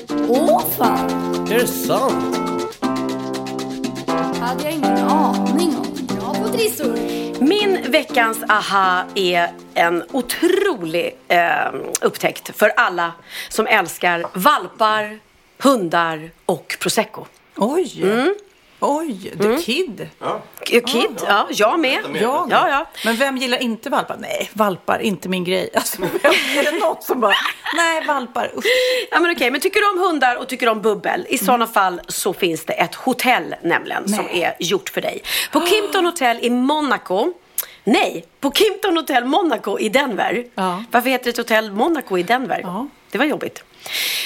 [0.28, 1.10] Åh, fan.
[1.51, 2.36] Är det sant?
[4.39, 6.07] hade jag ingen aning om.
[6.07, 6.97] Bra på trissor.
[7.43, 13.14] Min veckans aha är en otrolig eh, upptäckt för alla
[13.49, 15.20] som älskar valpar,
[15.64, 17.26] hundar och prosecco.
[17.55, 18.03] Oj!
[18.03, 18.36] Mm.
[18.82, 19.62] Oj, The mm.
[19.62, 20.10] Kid.
[20.20, 20.41] Ja.
[20.64, 21.47] Kid, ja.
[21.51, 21.99] Jag med.
[22.14, 22.86] Jag Ja, ja.
[23.05, 24.18] Men vem gillar inte valpar?
[24.20, 25.70] Nej, valpar, inte min grej.
[25.76, 27.36] Alltså, är det något som bara,
[27.76, 28.66] nej, valpar, usch.
[29.12, 31.55] Ja, men okej, men tycker du om hundar och tycker du om bubbel, i sådana
[31.55, 31.74] mm.
[31.74, 34.16] fall så finns det ett hotell nämligen nej.
[34.16, 35.24] som är gjort för dig.
[35.51, 37.34] På Kimpton Hotel i Monaco
[37.84, 40.45] Nej, på Kimpton Hotel Monaco i Denver.
[40.55, 40.84] Ja.
[40.91, 42.60] Varför heter det hotell Monaco i Denver?
[42.64, 42.88] Ja.
[43.12, 43.64] Det var jobbigt.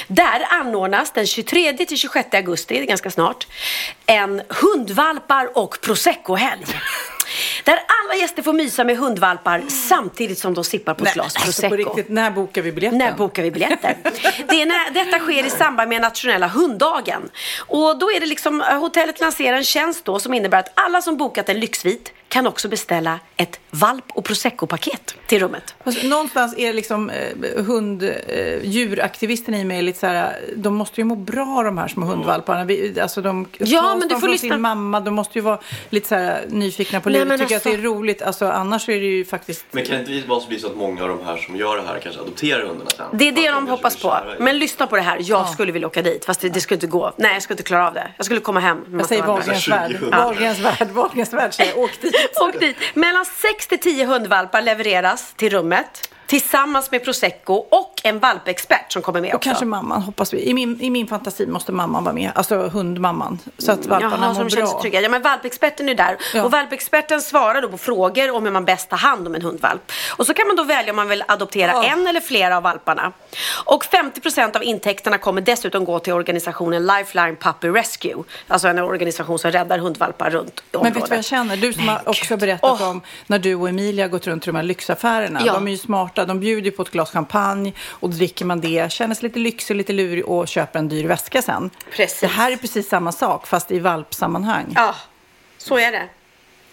[0.07, 3.47] Där anordnas den 23 till 26 augusti, det är ganska snart,
[4.05, 6.65] en hundvalpar och proseccohelg.
[7.63, 11.47] Där alla gäster får mysa med hundvalpar samtidigt som de sippar på ett glas prosecco.
[11.47, 12.97] Alltså på riktigt, när bokar vi biljetter?
[12.97, 13.97] När bokar vi biljetter?
[14.49, 17.29] Det är när, detta sker i samband med nationella hunddagen.
[17.57, 21.17] Och då är det liksom, hotellet lanserar en tjänst då som innebär att alla som
[21.17, 25.75] bokat en lyxsvit kan också beställa ett valp och prosecco-paket till rummet.
[25.83, 31.01] Alltså, någonstans är liksom eh, hund, eh, djuraktivisten i mig lite så här, de måste
[31.01, 32.63] ju må bra de här små hundvalparna.
[32.63, 34.49] Vi, alltså de ja, men du får från lyssna.
[34.49, 35.59] sin mamma, de måste ju vara
[35.89, 37.55] lite så här nyfikna på livet, tycker alltså...
[37.69, 38.21] att det är roligt.
[38.21, 39.65] Alltså, annars är det ju faktiskt...
[39.71, 41.83] Men kan det inte bara bli så att många av de här som gör det
[41.87, 43.05] här kanske adopterar hundarna sen?
[43.13, 44.17] Det är det de, de hoppas på.
[44.39, 45.45] Men lyssna på det här, jag ja.
[45.45, 47.13] skulle vilja åka dit, fast det, det, skulle inte gå.
[47.17, 48.07] Nej, jag skulle inte klara av det.
[48.17, 48.85] Jag skulle komma hem.
[48.91, 49.97] Jag säger Wahlgrens värld.
[50.11, 52.77] Wahlgrens värld, Wahlgrens värld säger åk dit åk dit.
[52.93, 59.01] Mellan 6 till 10 hundvalpar levereras till rummet tillsammans med prosecco och en valpexpert som
[59.01, 59.49] kommer med Och också.
[59.49, 60.49] kanske mamman, hoppas vi.
[60.49, 63.39] I min, I min fantasi måste mamman vara med, alltså hundmamman.
[63.57, 64.81] Så att valparna Jaha, mår sig bra.
[64.81, 65.01] trygga.
[65.01, 66.17] Ja, men valpexperten är där.
[66.33, 66.43] Ja.
[66.43, 69.91] Och valpexperten svarar då på frågor om hur man bäst tar hand om en hundvalp.
[70.17, 71.83] Och så kan man då välja om man vill adoptera Ja.
[71.83, 73.11] en eller flera av valparna.
[73.65, 78.23] Och 50% av intäkterna kommer dessutom gå till organisationen Lifeline Puppy Rescue.
[78.47, 80.95] Alltså en organisation som räddar hundvalpar runt Men området.
[80.97, 81.57] vet du vad jag känner?
[81.57, 82.89] Du som Men har också berättat Åh.
[82.89, 85.41] om när du och Emilia har gått runt i de här lyxaffärerna.
[85.45, 85.53] Ja.
[85.53, 86.22] De är ju smarta.
[86.25, 89.75] De bjuder ju på ett glas champagne och dricker man det, känner sig lite lyxig,
[89.75, 91.69] lite lurig och köper en dyr väska sen.
[91.91, 92.19] Precis.
[92.19, 94.73] Det här är precis samma sak fast i valpsammanhang.
[94.75, 94.95] Ja,
[95.57, 96.09] så är det.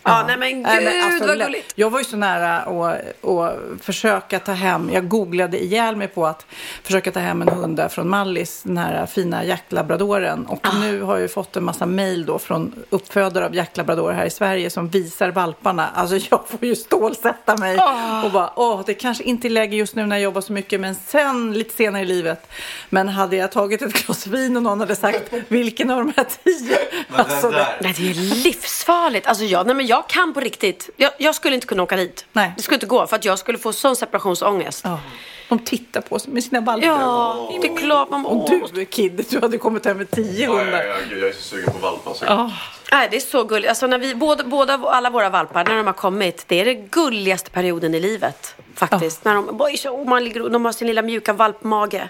[0.02, 1.72] Ja, nej men gud Nej, men alltså, vad gulligt.
[1.74, 6.26] Jag var ju så nära att, att försöka ta hem, jag googlade ihjäl mig på
[6.26, 6.46] att
[6.82, 10.46] försöka ta hem en hund där från Mallis, den här fina jaktlabradoren.
[10.46, 10.78] Och Ah.
[10.80, 14.30] nu har jag ju fått en massa mejl då från uppfödare av jaktlabradorer här i
[14.30, 15.88] Sverige som visar valparna.
[15.94, 18.22] Alltså jag får ju stålsätta mig Ah.
[18.24, 20.80] och bara, åh, det kanske inte är läge just nu när jag jobbar så mycket,
[20.80, 22.50] men sen lite senare i livet.
[22.88, 26.26] Men hade jag tagit ett glas vin och någon hade sagt, vilken av de här
[26.44, 26.76] tio?
[27.12, 29.26] Alltså, det, det är livsfarligt.
[29.26, 30.90] Alltså jag, nej, men jag kan på riktigt.
[30.96, 32.26] Jag, jag skulle inte kunna åka dit.
[32.32, 32.52] Nej.
[32.56, 34.84] Det skulle inte gå för att jag skulle få sån separationsångest.
[34.84, 35.00] ja,
[35.48, 36.88] de tittar på oss med sina valpar.
[36.88, 40.84] Ja, det är klart man Och du Kid, du hade kommit hem med tio hundar.
[41.10, 42.14] jag är så sugen på valpar.
[42.14, 42.50] Så.
[42.92, 43.68] Nej, det är så gulligt.
[43.68, 46.88] Alltså när vi, båda, båda, alla våra valpar, när de har kommit, det är den
[46.88, 48.54] gulligaste perioden i livet.
[48.74, 49.24] Faktiskt.
[49.24, 52.08] När de, oj, så, man ligger, de har sin lilla mjuka valpmage.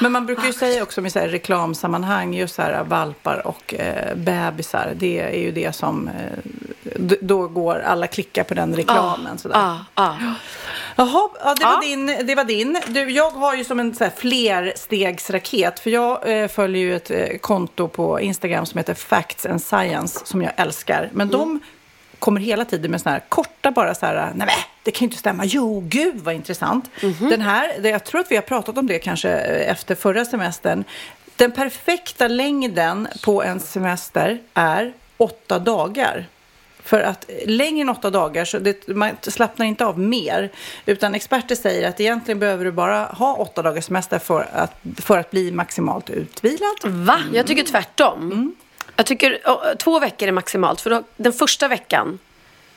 [0.00, 3.74] Men man brukar ju säga också i så här reklamsammanhang, just så här valpar och
[3.74, 6.83] eh, bebisar, det är ju det som, eh,
[7.20, 9.38] då går alla klickar på den reklamen.
[9.38, 9.56] sådär.
[9.58, 10.16] Ja, ja.
[10.96, 11.80] Jaha, ja, det, var Ja.
[11.82, 12.80] din, det var din.
[12.88, 17.10] Du, jag har ju som en så här flerstegsraket, för jag eh, följer ju ett
[17.10, 21.10] eh, konto på Instagram som heter Facts and Science, som jag älskar.
[21.12, 21.60] Men de
[22.18, 25.18] kommer hela tiden med såna här korta bara så här, nej det kan ju inte
[25.18, 25.44] stämma.
[25.44, 26.90] Jo, gud vad intressant.
[27.30, 30.24] Den här, det, jag tror att vi har pratat om det kanske eh, efter förra
[30.24, 30.84] semestern.
[31.36, 36.26] Den perfekta längden på en semester är åtta dagar.
[36.84, 40.50] För att längre än åtta dagar, så det, man slappnar inte av mer.
[40.86, 45.18] Utan experter säger att egentligen behöver du bara ha åtta dagars semester för att, för
[45.18, 46.76] att bli maximalt utvilad.
[46.84, 47.18] Va?
[47.32, 48.54] Jag tycker tvärtom.
[48.96, 50.80] Jag tycker å, två veckor är maximalt.
[50.80, 52.18] För då, den första veckan,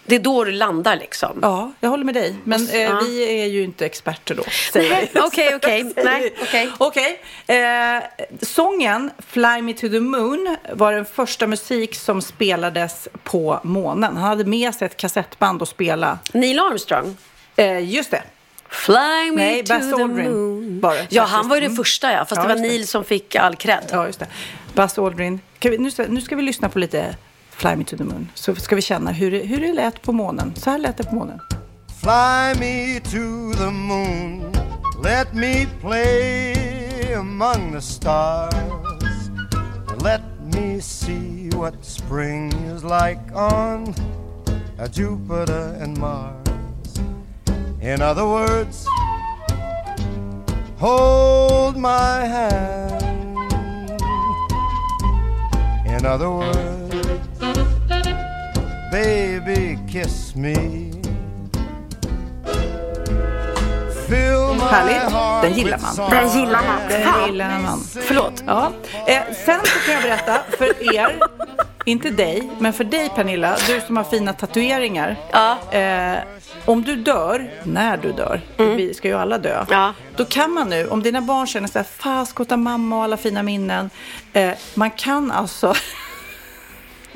[0.08, 1.40] det är då du landar liksom.
[1.42, 2.36] Ja, jag håller med dig.
[2.44, 3.00] Men eh, Ja.
[3.06, 4.44] vi är ju inte experter då,
[5.26, 5.94] okej, okej.
[6.42, 6.70] Okej.
[6.78, 7.20] Okej.
[7.48, 8.04] Eh,
[8.42, 14.18] sången Fly Me To The Moon var den första musik som spelades på månen.
[14.18, 16.20] Han hade med sig ett kassettband att spela.
[16.34, 17.18] Neil Armstrong.
[17.56, 18.24] Eh, just det.
[18.70, 20.82] Fly me Nej, to Buzz the Aldrin moon.
[20.82, 21.78] det, Ja, han var ju den Mm.
[21.78, 22.20] första ja.
[22.26, 22.70] Fast Ja, det var just det.
[22.70, 23.84] Neil som fick all cred.
[23.92, 24.28] Ja, just det.
[24.74, 25.40] Buzz Aldrin.
[25.62, 27.16] Vi, nu, ska, nu ska vi lyssna på lite
[27.58, 28.30] Fly Me To The Moon.
[28.36, 30.54] Så ska vi känna hur, det- hur det lät på månen.
[30.56, 31.40] Så här lät det på månen.
[32.02, 34.52] Fly me to the moon.
[35.04, 38.54] Let me play among the stars.
[40.04, 40.22] Let
[40.54, 43.88] me see what spring is like on
[44.80, 47.00] uh, Jupiter and Mars.
[47.82, 48.86] In other words,
[50.80, 53.04] hold my hand.
[55.86, 57.37] In other words,
[58.92, 60.56] baby, kiss me.
[64.08, 65.12] Fill my Härligt.
[65.12, 66.10] heart Den gillar man.
[66.10, 66.90] Den gillar man.
[66.90, 67.80] Den gillar man.
[68.02, 68.44] Förlåt.
[68.48, 68.72] Ja.
[69.08, 71.20] Eh, sen så kan jag berätta för er,
[71.86, 75.16] inte dig, men för dig Pernilla, du som har fina tatueringar.
[75.32, 75.58] Ja.
[75.72, 76.18] Eh,
[76.66, 79.66] om du dör, när du dör, vi ska ju alla dö.
[79.70, 79.94] Ja.
[80.16, 83.44] Då kan man nu, om dina barn känner så här, faskota mamma och alla fina
[83.44, 83.90] minnen.
[84.34, 85.74] Eh, man kan alltså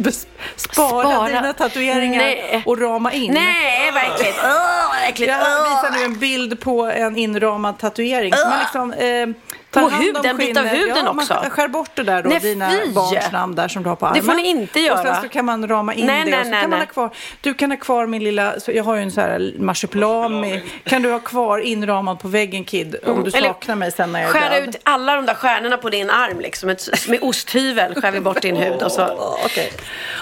[0.56, 1.28] spara, Spara.
[1.28, 2.64] dina tatueringar Nej.
[2.66, 3.34] och rama in.
[3.34, 4.40] Nej, vad äckligt.
[4.44, 5.32] Åh, vad äckligt.
[5.32, 8.34] Jag visar nu en bild på en inramad tatuering.
[8.34, 9.28] Så man liksom, eh,
[9.72, 10.74] tar Och hand om huden, skinnet.
[10.74, 11.34] huden ja, man också.
[11.50, 12.92] skär bort det där då, Nej, dina fy.
[12.94, 14.20] barns namn där som du har på armen.
[14.20, 15.04] Det får ni inte Och göra.
[15.16, 16.86] sen så kan man rama in Nej, det nej, och så nej, kan man ha
[16.86, 17.10] kvar,
[17.42, 21.02] du kan ha kvar min lilla, så jag har ju en sån här marsipelami, kan
[21.02, 24.30] du ha kvar inramad på väggen Kid om du Eller saknar mig sen när jag
[24.30, 24.70] är Skära död.
[24.70, 26.70] ut alla de där stjärnorna på din arm liksom.
[26.70, 29.06] Ett, med osthyvel skär vi bort din hud och så.
[29.46, 29.72] Okej,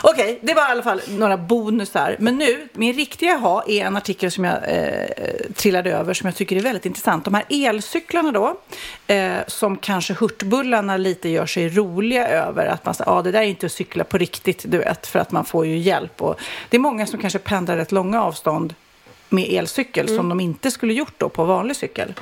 [0.03, 2.15] Okej, det var i alla fall några bonusar.
[2.19, 5.05] Men nu, min riktiga ha är en artikel som jag eh,
[5.55, 7.25] trillade över som jag tycker är väldigt intressant.
[7.25, 8.57] De här elcyklarna då,
[9.07, 12.65] eh, som kanske hurtbullarna lite gör sig roliga över.
[12.65, 15.19] Att man säger, ah, det där är inte att cykla på riktigt, du vet, för
[15.19, 16.21] att man får ju hjälp.
[16.21, 18.73] Och det är många som kanske pendlar rätt långa avstånd
[19.29, 22.13] med elcykel som de inte skulle gjort då på vanlig cykel.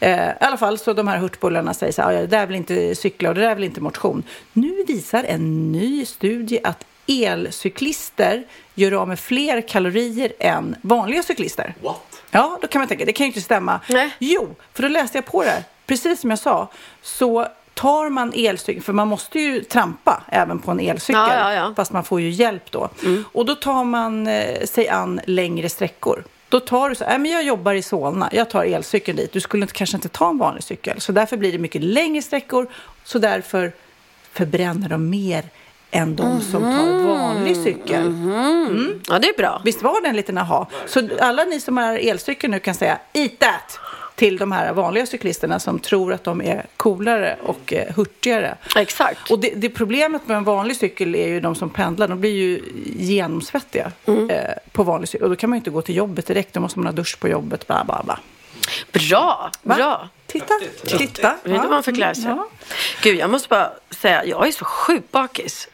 [0.00, 2.46] Eh, I alla fall så de här hurtbullarna säger så här, "Ah, det där är
[2.46, 4.22] väl inte cykla och det där är väl inte motion.
[4.52, 8.44] Nu visar en ny studie att elcyklister
[8.74, 11.74] gör av med fler kalorier än vanliga cyklister.
[11.82, 12.22] What?
[12.30, 13.80] Ja, då kan man tänka, det kan ju inte stämma.
[13.88, 14.10] Nej.
[14.18, 15.62] Jo, för då läste jag på det här.
[15.88, 16.68] Precis som jag sa,
[17.02, 21.52] så tar man elcykeln, för man måste ju trampa även på en elcykel, Ja, ja,
[21.54, 21.72] ja.
[21.76, 22.88] fast man får ju hjälp då.
[23.32, 26.24] Och då tar man eh, sig an längre sträckor.
[26.48, 29.32] Då tar du så här, men jag jobbar i Solna, jag tar elcykeln dit.
[29.32, 31.00] Du skulle inte, kanske inte ta en vanlig cykel.
[31.00, 32.66] Så därför blir det mycket längre sträckor.
[33.04, 33.72] Så därför
[34.32, 35.44] förbränner de mer
[35.90, 38.06] än de som tar vanlig cykel.
[38.06, 39.00] Mm.
[39.08, 39.62] Ja, det är bra.
[39.64, 40.68] Visst var det en liten aha?
[40.86, 43.78] Så alla ni som har elcykel nu kan säga eat that
[44.18, 48.56] till de här vanliga cyklisterna som tror att de är coolare och eh, hurtigare.
[48.76, 49.30] Exakt.
[49.30, 52.30] Och det, det problemet med en vanlig cykel är ju de som pendlar, de blir
[52.32, 52.60] ju
[52.96, 54.30] genomsvettiga Mm.
[54.30, 54.40] eh,
[54.72, 55.24] på vanlig cykel.
[55.24, 57.18] Och då kan man ju inte gå till jobbet direkt, då måste man ha dusch
[57.20, 57.66] på jobbet.
[57.66, 58.18] Bla, bla, bla.
[58.92, 59.74] Bra, Va?
[59.74, 60.08] bra.
[60.26, 60.54] Titta,
[60.84, 61.22] titta.
[61.22, 62.24] Jag vet inte vad man fick lära sig.
[62.24, 62.48] Ja.
[63.02, 65.68] Gud, jag måste bara säga, jag är så sjukt bakis.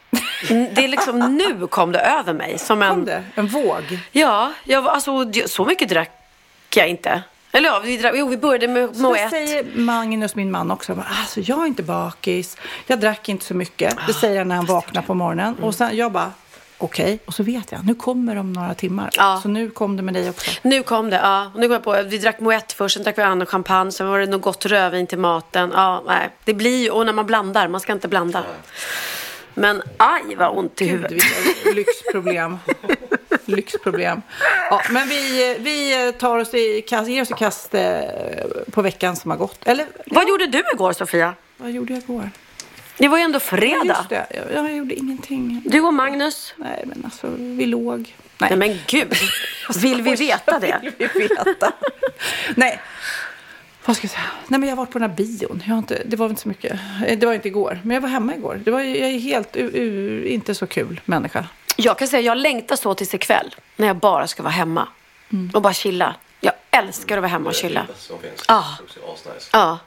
[0.49, 2.59] Det är liksom nu kom det över mig.
[2.59, 3.25] Som en, Kom det?
[3.35, 3.99] En våg?
[4.13, 6.11] Ja, jag, alltså, så mycket drack
[6.75, 7.23] jag inte.
[7.55, 9.25] Eller ja, vi, jo, vi började med Moët.
[9.25, 11.05] det säger Magnus, min man också.
[11.21, 12.57] Alltså, jag är inte bakis.
[12.87, 13.97] Jag drack inte så mycket.
[14.07, 15.55] Det säger han när han vaknar på morgonen.
[15.63, 16.33] Och sen jag bara,
[16.79, 17.19] okej.
[17.27, 19.11] Och så vet jag, nu kommer om några timmar.
[19.13, 19.41] Ja.
[19.43, 20.51] Så nu kom det med dig också.
[20.63, 21.53] Nu kom det, ja.
[21.55, 24.19] Nu kom jag på, vi drack Moët först, sen drack vi annan champagne, sen var
[24.19, 25.73] det något gott rödvin till maten.
[25.75, 26.31] Ja, nej.
[26.45, 28.43] Det blir ju, och när man blandar, man ska inte blanda.
[29.55, 31.13] Men aj vad ont i Gud, huvudet.
[31.13, 32.59] vilka lyxproblem.
[33.45, 34.23] lyxproblem.
[34.71, 38.01] Ja, men vi, vi tar oss i kast, ger oss i kast eh,
[38.71, 39.67] på veckan som har gått.
[39.69, 41.35] Eller, Vad gjorde du igår Sofia?
[41.57, 42.31] vad gjorde jag igår?
[42.99, 43.85] Det var ju ändå Ja, fredag.
[43.99, 44.27] just det.
[44.55, 45.63] Jag, jag gjorde ingenting.
[45.65, 46.55] Du och Magnus.
[46.57, 48.15] Nej, men alltså, vi låg.
[48.39, 49.15] Nej, Nej men gud.
[49.83, 50.81] Vill vi veta det?
[50.99, 51.73] vill vi veta.
[52.57, 52.81] Nej.
[53.87, 54.24] Vad ska jag säga?
[54.49, 55.62] Nej, men jag har varit på den här bion.
[55.66, 56.72] Jag har inte, det var inte så mycket.
[57.07, 57.80] Eh, Det var inte igår.
[57.85, 58.61] Men jag var hemma igår.
[58.64, 61.47] Det var, jag är helt u, u, inte så kul människa.
[61.76, 63.55] Jag kan säga jag längtar så tills ikväll.
[63.76, 64.89] När jag bara ska vara hemma.
[65.55, 66.14] Och bara chilla.
[66.41, 67.87] Jag älskar att vara hemma och chilla.
[68.49, 68.64] Ja.
[69.53, 69.78] Ja.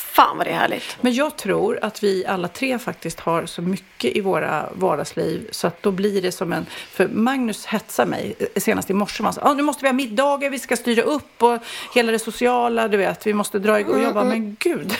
[0.00, 0.96] Fan vad det är härligt.
[1.00, 5.66] Men jag tror att vi alla tre faktiskt har så mycket i våra vardagsliv så
[5.66, 6.66] att då blir det som en...
[6.90, 9.22] För Magnus hetsar mig eh, senast i morse.
[9.22, 11.58] Han sa, ah, nu måste vi ha middagar, vi ska styra upp och
[11.94, 13.94] hela det sociala, du vet, vi måste dra igång.
[13.94, 14.92] Och jag bara, men gud.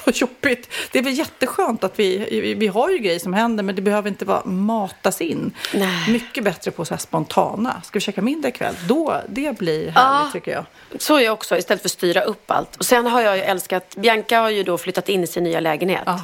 [0.04, 0.70] Vad jobbigt.
[0.92, 4.08] Det är väl jätteskönt att vi, vi, har ju grejer som händer men det behöver
[4.08, 5.52] inte vara matas in.
[5.74, 6.12] Nej.
[6.12, 7.82] Mycket bättre på så här spontana.
[7.84, 8.74] Ska vi käka middag ikväll?
[8.88, 10.28] Då, det blir härligt Ja.
[10.32, 10.64] tycker jag.
[10.98, 12.76] Så är jag också, istället för att styra upp allt.
[12.76, 15.60] Och sen har jag ju älskat, Bianca har ju då flyttat in i sin nya
[15.60, 16.02] lägenhet.
[16.06, 16.20] Ja.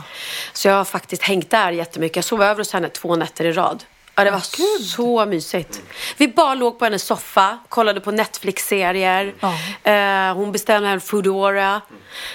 [0.52, 2.16] Så jag har faktiskt hängt där jättemycket.
[2.16, 3.84] Jag sov över hos henne två nätter i rad.
[4.18, 4.42] Ja, det var
[4.82, 5.82] så mysigt.
[6.16, 9.34] Vi bara låg på hennes soffa, kollade på Netflix-serier.
[9.40, 9.54] Ja.
[9.92, 11.80] Eh, hon bestämde en Foodora.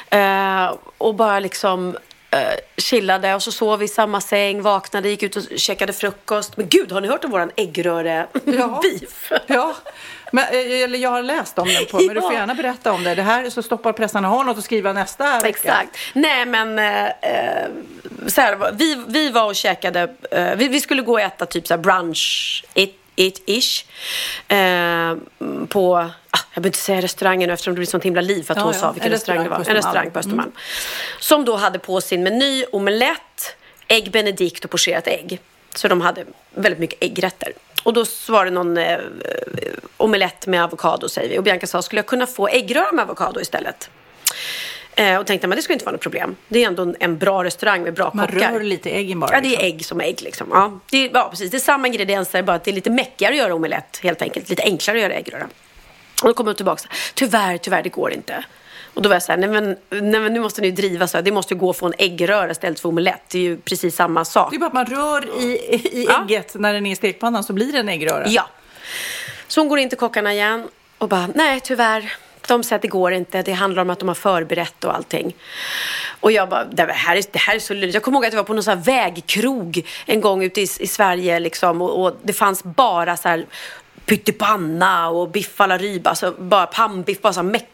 [0.10, 1.98] Eh, och bara liksom
[2.32, 2.40] eh,
[2.78, 3.36] chillade.
[3.36, 6.58] Och så sov vi i samma säng, vaknade, gick ut och käkade frukost.
[6.58, 9.32] Men gud, har ni hört om våran äggröre-beef?
[9.48, 9.76] Ja,
[10.32, 12.40] men, eh, eller jag har läst om den på, men du får Ja.
[12.40, 13.16] gärna berätta om det.
[13.16, 15.48] Det här så stoppar pressarna har något att skriva nästa vecka.
[15.50, 15.98] Exakt.
[16.14, 17.68] Nej men eh, eh,
[18.28, 21.68] så här, vi, vi var och käkade, eh, vi, vi skulle gå och äta typ
[21.68, 23.01] så här brunch it, it
[23.45, 23.86] ish.
[24.47, 25.15] Eh,
[25.67, 26.09] på, ah,
[26.53, 28.74] jag behöver inte säga restaurangen eftersom det blir sånt himla liv för att Ja, hon
[28.74, 28.80] ja.
[28.80, 29.57] sa vilken En restaurang det var.
[29.57, 30.51] restaurang En restaurang på Östermalm.
[31.19, 33.55] Som då hade på sin meny omelett,
[33.88, 35.39] ägg benedict och pocherat ägg.
[35.76, 37.53] Så de hade väldigt mycket äggrätter.
[37.84, 38.97] Och då var det någon eh,
[39.97, 41.39] omelett med avokado säger vi.
[41.39, 43.89] Och Bianca sa, skulle jag kunna få äggröra med avokado istället?
[44.96, 46.36] Eh, och tänkte, men det skulle inte vara något problem.
[46.48, 48.52] Det är ändå en, bra restaurang med bra Man kockar.
[48.52, 49.32] rör lite äggen bara.
[49.34, 49.66] Ja, det är liksom.
[49.66, 50.48] ägg som ägg liksom.
[50.52, 51.52] Ja, det är, ja, precis.
[51.52, 54.50] Det är samma ingredienser, bara att det är lite mäckigare att göra omelett helt enkelt.
[54.50, 55.48] Lite enklare att göra äggröra.
[56.22, 56.89] Och då kom hon tillbaka.
[57.14, 58.44] Tyvärr, tyvärr, det går inte.
[58.94, 61.18] Och då var jag så här, nej men, nej men nu måste ni driva så
[61.18, 61.22] här.
[61.22, 63.22] Det måste ju gå att en äggröra istället för omelett.
[63.32, 64.52] Det är ju precis samma sak.
[64.52, 66.24] Det är bara att man rör i, i Ja.
[66.24, 68.28] ägget när den är i stekpannan så blir det en äggröra.
[68.28, 68.50] Ja.
[69.48, 70.68] Så hon går in till kockarna igen
[70.98, 72.14] och bara, nej tyvärr.
[72.52, 73.41] De säger att det går inte.
[73.41, 75.36] Det handlar om att de har förberett och allting.
[76.20, 77.93] Och jag bara, det här är, det här är så lurigt.
[77.93, 80.68] Jag kommer ihåg att jag var på någon sån här vägkrog en gång ute i,
[80.80, 81.82] i Sverige liksom.
[81.82, 83.45] Och, och det fanns bara så här
[84.06, 86.10] pyttipanna och biff alla ryba.
[86.10, 87.70] Alltså bara pannbiff, bara så här meck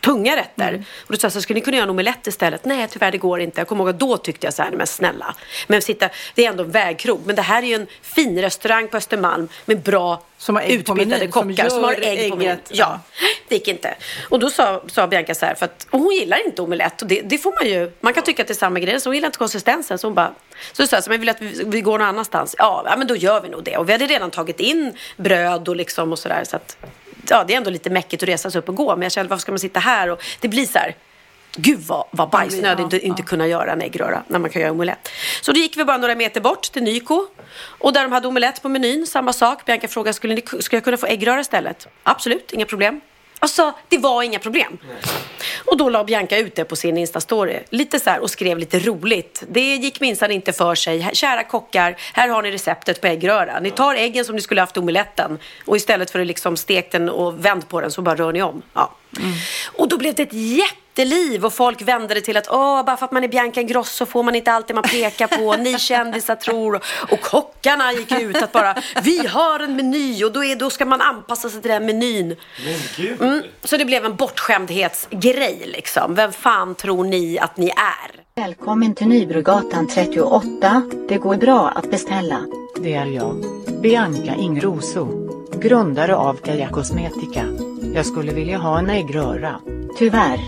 [0.00, 0.84] tunga rätter.
[1.00, 2.64] Och då sa jag så skulle ni kunna göra en omelett istället?
[2.64, 3.60] Nej, tyvärr det går inte.
[3.60, 5.34] Jag kommer ihåg att då tyckte jag så här, men snälla.
[5.66, 7.20] Men sitta, det är ändå en vägkrog.
[7.24, 10.72] Men det här är ju en fin restaurang på Östermalm med bra Som har ägg
[10.72, 12.50] utbildade menyn, som kockar som, har gör ägg på menyn.
[12.50, 13.00] ägget, Ja,
[13.48, 13.94] det gick inte.
[14.28, 17.02] Och då sa, sa Bianca så här, för att och hon gillar inte omelett.
[17.02, 17.92] Och det, det får man ju.
[18.00, 19.00] Man kan tycka att det är samma grej.
[19.00, 19.98] Så hon gillar inte konsistensen.
[19.98, 20.34] Så hon bara,
[20.72, 22.54] så sa jag, men vill att vi, vi går någon annanstans?
[22.58, 23.76] Ja, ja, men då gör vi nog det.
[23.76, 26.44] Och vi hade redan tagit in bröd och liksom och sådär.
[26.44, 26.76] Så att,
[27.28, 28.96] ja, det är ändå lite mäckigt att resa sig upp och gå.
[28.96, 30.10] Men jag kände, varför ska man sitta här?
[30.10, 30.96] Och det blir så här,
[31.56, 35.08] Gud vad, vad bajsnödigt att inte kunna göra en äggröra när man kan göra omelett.
[35.40, 37.26] Så då gick vi bara några meter bort till Nyko.
[37.62, 39.64] Och där de hade omelett på menyn, samma sak.
[39.64, 41.88] Bianca frågade, skulle, ni, skulle jag kunna få äggröra istället?
[42.02, 43.00] Absolut, inga problem.
[43.38, 44.78] Alltså, det var inga problem.
[45.64, 47.60] Och då la Bianca ut det på sin Insta-story.
[47.70, 49.44] Lite så här och skrev lite roligt.
[49.48, 51.10] Det gick minsann inte för sig.
[51.12, 53.60] Kära kockar, här har ni receptet på äggröra.
[53.60, 56.92] Ni tar äggen som ni skulle haft i omeletten och istället för att liksom stekt
[56.92, 58.62] den och vänd på den så bara rör ni om.
[58.74, 58.96] Ja.
[59.76, 63.04] Och då blev det ett jätteliv och folk vände det till att Åh, bara för
[63.04, 65.56] att man är Bianca Ingrosso får man inte alltid man pekar på.
[65.58, 66.74] Ni kändisar tror.
[66.74, 66.82] Och,
[67.12, 70.84] och kockarna gick ut att bara vi har en meny och då, är, då ska
[70.84, 72.36] man anpassa sig till den menyn.
[73.20, 73.42] Mm.
[73.64, 76.14] Så det blev en bortskämdhetsgrej liksom.
[76.14, 78.40] Vem fan tror ni att ni är?
[78.42, 80.82] Välkommen till Nybrogatan 38.
[81.08, 82.46] Det går bra att beställa.
[82.82, 83.44] Det är jag,
[83.82, 85.08] Bianca Ingrosso,
[85.60, 87.44] grundare av Kaja Cosmetica.
[87.94, 89.60] Jag skulle vilja ha en äggröra.
[89.98, 90.40] Tyvärr.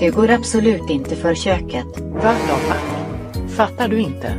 [0.00, 2.00] Det går absolut inte för köket.
[2.00, 3.50] Va då fuck?
[3.56, 4.34] Fattar du inte?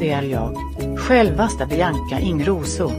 [0.00, 0.56] Det är jag,
[0.98, 2.90] självaste Bianca Ingrosso,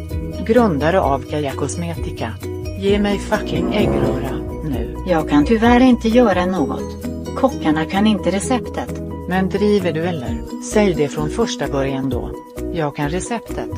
[0.48, 2.34] grundare av Kaja Cosmetica.
[2.82, 4.96] Ge mig fucking äggröra, nu.
[5.08, 7.06] Jag kan tyvärr inte göra något.
[7.36, 9.02] Kockarna kan inte receptet.
[9.30, 10.64] Men driver du eller?
[10.74, 12.32] Säg det från första början då.
[12.74, 13.70] Jag kan receptet.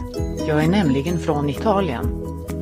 [0.48, 2.06] Jag är nämligen från Italien.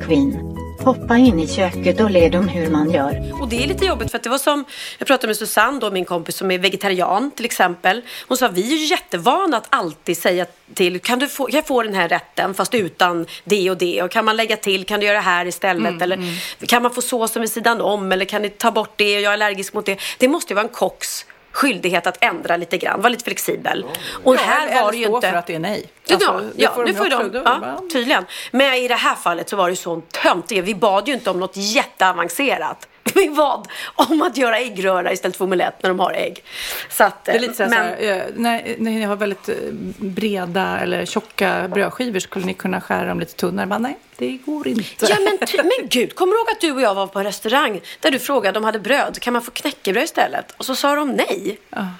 [0.00, 0.51] Queen.
[0.84, 3.40] Hoppa in i köket och led om hur man gör.
[3.40, 4.64] Och det är lite jobbigt för att det var som,
[4.98, 8.02] jag pratade med Susanne då, min kompis som är vegetarian till exempel.
[8.28, 11.66] Hon sa vi är ju jättevana att alltid säga till, kan du få, kan jag
[11.66, 14.02] få den här rätten fast utan det och det?
[14.02, 16.02] Och kan man lägga till, kan du göra det här istället?
[16.02, 16.18] eller
[16.66, 18.12] kan man få såsen vid sidan om?
[18.12, 19.20] Eller kan ni ta bort det?
[19.20, 20.00] Jag är allergisk mot det.
[20.18, 23.84] Det måste ju vara en kocks skyldighet att ändra lite grann, vara lite flexibel.
[24.24, 25.30] Och Ja, här var det ju inte...
[25.30, 25.86] för att det är nej.
[26.06, 27.28] Ja, Alltså, ja, får de det får ju också.
[27.28, 27.42] de.
[27.44, 28.24] Ja, tydligen.
[28.50, 30.64] Men i det här fallet så var det ju så töntigt.
[30.66, 32.88] Vi bad ju inte om något jätteavancerat.
[33.14, 36.44] Vi bad om att göra äggröra istället för omelett när de har ägg.
[36.90, 39.54] Så att, Det är lite så men, så här, när, när ni har väldigt eh,
[39.98, 43.66] breda eller tjocka brödskivor skulle ni kunna skära dem lite tunnare.
[43.66, 45.06] Men nej, det går inte.
[45.06, 47.80] Ja men, men gud, kommer du ihåg att du och jag var på en restaurang
[48.00, 50.54] där du frågade om de hade bröd, kan man få knäckebröd istället?
[50.56, 51.58] Och så sa de nej.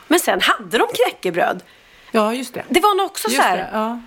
[0.09, 1.61] Men sen hade de knäckebröd.
[2.11, 2.64] Ja, just det.
[2.68, 3.57] Det var nog också Just så här.
[3.57, 4.00] det, ja.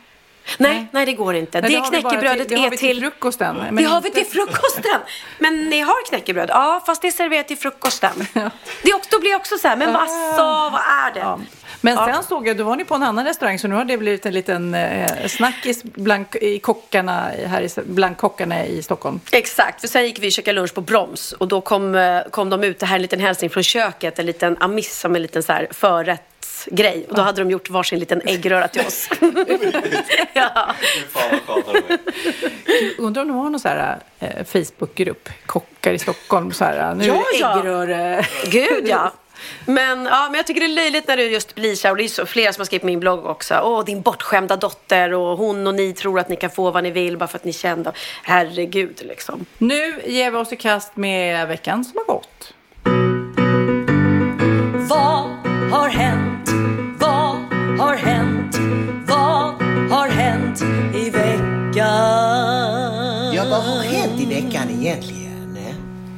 [0.57, 1.61] Nej, nej det går inte.
[1.61, 3.55] Nej, det knäckebrödet till, det har är vi till frukosten.
[3.55, 4.99] men det har vi till frukosten.
[5.39, 6.49] Men ni har knäckebröd?
[6.49, 8.27] Ja, fast det är serverat till frukosten.
[8.83, 11.19] Det också, då blir jag också så här, men vad så, vad är det?
[11.19, 11.39] Ja.
[11.81, 12.13] Men Ja.
[12.13, 14.25] sen såg jag, då var ni på en annan restaurang så nu har det blivit
[14.25, 19.19] en liten eh, snackis bland, i kockarna, här i, bland kockarna i Stockholm.
[19.31, 22.49] Exakt, för sen gick vi och käkade lunch på Broms och då kom, eh, kom
[22.49, 25.21] de ut, det här är en liten hälsning från köket, en liten amiss som en
[25.21, 25.67] liten så här
[26.65, 27.05] förrättsgrej.
[27.09, 29.09] Och då hade de gjort varsin liten äggröra till oss.
[30.33, 30.75] ja.
[32.97, 37.05] Undrar om de har någon så här eh, Facebookgrupp, kockar i Stockholm, så här, nu
[37.05, 37.59] Ja, ja.
[37.59, 38.25] äggröre.
[38.45, 39.13] Gud ja.
[39.65, 41.97] Men, ja, men jag tycker det är löjligt när du just blir så här, och
[41.97, 43.59] det är så, flera som har skrivit på min blogg också.
[43.63, 46.91] Åh, din bortskämda dotter och hon och ni tror att ni kan få vad ni
[46.91, 47.91] vill bara för att ni är kända.
[48.23, 49.45] Herregud liksom.
[49.57, 52.53] Nu ger vi oss i kast med veckan som har gått.
[54.89, 55.29] Vad
[55.71, 56.44] har hänt?
[57.79, 58.57] Har hänt?
[59.07, 59.53] Vad
[59.91, 60.61] har hänt
[60.95, 61.75] i veckan?
[63.33, 65.25] Ja, vad har hänt i veckan egentligen?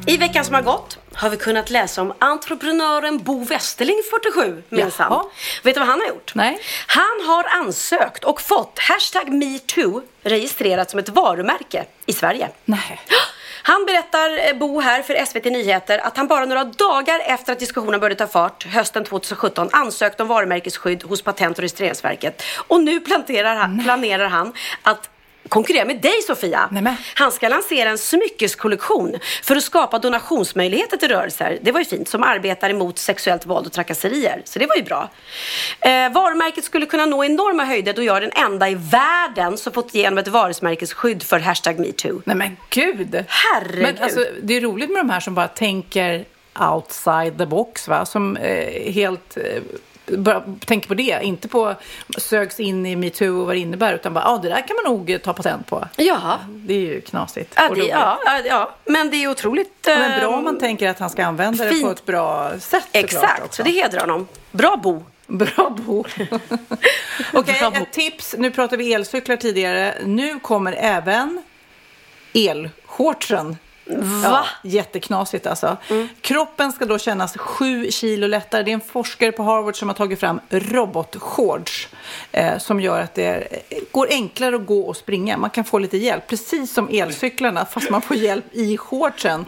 [0.07, 4.01] I veckan som har gått har vi kunnat läsa om entreprenören Bo Westerling,
[4.33, 5.23] 47, minsann.
[5.63, 6.35] Vet du vad han har gjort?
[6.35, 6.59] Nej.
[6.87, 12.49] Han har ansökt och fått hashtag metoo registrerat som ett varumärke i Sverige.
[12.65, 13.01] Nej.
[13.68, 17.59] Han berättar, eh, Bo här för SVT Nyheter, att han bara några dagar efter att
[17.59, 22.43] diskussionen började ta fart hösten 2017 ansökte om varumärkesskydd hos Patent och registreringsverket.
[22.68, 25.09] Och nu planerar han, planerar han att
[25.49, 26.69] konkurrera med dig Sofia.
[27.13, 32.09] Han ska lansera en smyckeskollektion för att skapa donationsmöjligheter till rörelser, det var ju fint,
[32.09, 34.41] som arbetar emot sexuellt våld och trakasserier.
[34.45, 35.09] Så det var ju bra.
[35.79, 39.73] Eh, varumärket skulle kunna nå enorma höjder då jag är den enda i världen som
[39.73, 42.21] fått igenom ett varumärkesskydd för hashtag metoo.
[42.25, 43.25] Nej men gud!
[43.27, 43.81] Herregud.
[43.81, 46.25] Men alltså, det är roligt med de här som bara tänker
[46.59, 48.05] outside the box, va?
[48.05, 49.61] Som eh, helt eh,
[50.07, 51.75] bara tänker på det, inte på
[52.17, 54.75] söks in i metoo och vad det innebär, utan bara, ja ah, det där kan
[54.83, 55.87] man nog eh, ta patent på.
[55.95, 56.39] Ja.
[56.47, 57.53] Det är ju knasigt.
[57.55, 59.73] Ja, det, ja, ja, men det är otroligt...
[59.85, 61.83] Men bra eh, om man tänker att han ska använda det fint.
[61.83, 62.87] på ett bra sätt.
[62.91, 64.27] Exakt, så det hedrar honom.
[64.51, 65.03] Bra Bo.
[65.27, 65.99] Bra Bo.
[67.33, 68.35] Okej, ett tips.
[68.37, 69.95] Nu pratade vi elcyklar tidigare.
[70.05, 71.43] Nu kommer även
[72.33, 73.57] elshortsen.
[74.23, 75.77] Ja, jätteknasigt alltså.
[76.21, 78.63] Kroppen ska då kännas sju kilo lättare.
[78.63, 81.89] Det är en forskare på Harvard som har tagit fram robotshorts
[82.31, 83.47] eh, som gör att det är,
[83.91, 85.38] går enklare att gå och springa.
[85.38, 89.45] Man kan få lite hjälp, precis som elcyklarna, fast man får hjälp i shortsen.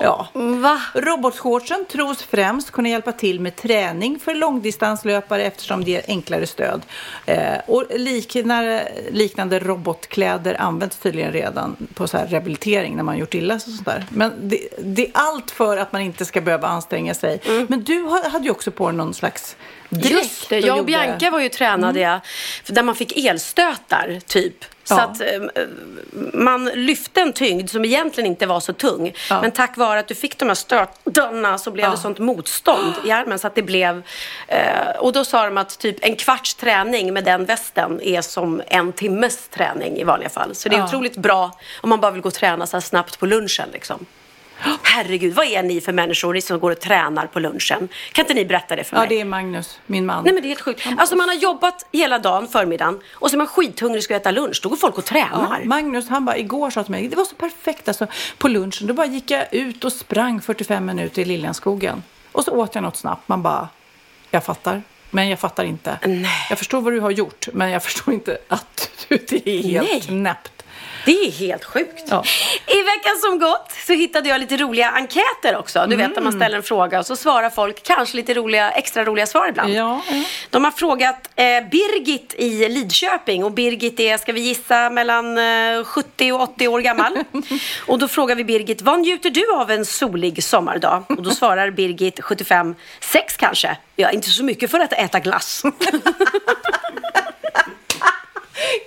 [0.00, 0.28] Ja.
[0.34, 0.82] Va?
[0.94, 6.82] Robotshortsen tros främst kunna hjälpa till med träning för långdistanslöpare eftersom det ger enklare stöd.
[7.26, 13.34] Eh, och liknande, liknande robotkläder används tydligen redan på så här rehabilitering när man gjort
[13.34, 14.04] illa och sånt där.
[14.10, 17.40] Men det, det är allt för att man inte ska behöva anstränga sig.
[17.68, 19.56] Men du ha- hade ju också på dig någon slags
[19.88, 20.10] dräkt.
[20.10, 22.20] Just det, jag och gjorde- Bianca var ju tränade Mm.
[22.66, 24.64] där man fick elstötar typ.
[24.90, 25.02] Så Ja.
[25.02, 25.62] att eh,
[26.34, 29.12] man lyfte en tyngd som egentligen inte var så tung.
[29.30, 29.40] Ja.
[29.42, 31.90] Men tack vare att du fick de här stötarna så blev Ja.
[31.90, 34.02] det sånt motstånd i armen så att det blev...
[34.48, 38.62] Eh, och då sa de att typ en kvarts träning med den västen är som
[38.66, 40.54] en timmes träning i vanliga fall.
[40.54, 40.84] Så det är Ja.
[40.86, 44.06] otroligt bra om man bara vill gå och träna så här snabbt på lunchen liksom.
[44.82, 47.88] Herregud, vad är ni för människor ni som går och tränar på lunchen?
[48.12, 49.04] Kan inte ni berätta det för mig?
[49.04, 50.24] Ja, det är Magnus, min man.
[50.24, 50.86] Nej men det är helt sjukt.
[50.98, 54.30] Alltså man har jobbat hela dagen, förmiddagen och så är man skithungrig och ska äta
[54.30, 54.60] lunch.
[54.62, 55.60] Då går folk och tränar.
[55.60, 58.06] Ja, Magnus han bara igår sa till mig, det var så perfekt alltså
[58.38, 58.86] på lunchen.
[58.86, 62.02] Då bara gick jag ut och sprang 45 minuter i Liljanskogen.
[62.32, 63.28] Och så åt jag något snabbt.
[63.28, 63.68] Man bara,
[64.30, 64.82] jag fattar.
[65.10, 65.98] Men jag fattar inte.
[66.48, 69.88] Jag förstår vad du har gjort, men jag förstår inte att du, det är helt
[69.90, 70.00] Nej.
[70.00, 70.59] knäppt.
[71.04, 72.04] Det är helt sjukt.
[72.10, 72.24] Ja.
[72.66, 75.86] I veckan som gått så hittade jag lite roliga enkäter också.
[75.88, 76.24] Du vet när Mm.
[76.24, 79.72] man ställer en fråga och så svarar folk kanske lite roliga, extra roliga svar ibland.
[79.72, 80.22] Ja, ja.
[80.50, 85.84] De har frågat eh, Birgit i Lidköping och Birgit är, ska vi gissa, mellan eh,
[85.84, 87.12] 70 och 80 år gammal.
[87.86, 91.04] och då frågar vi Birgit, vad njuter du av en solig sommardag?
[91.08, 93.76] Och då svarar Birgit 75, sex kanske.
[93.96, 95.62] Ja, inte så mycket för att äta glass.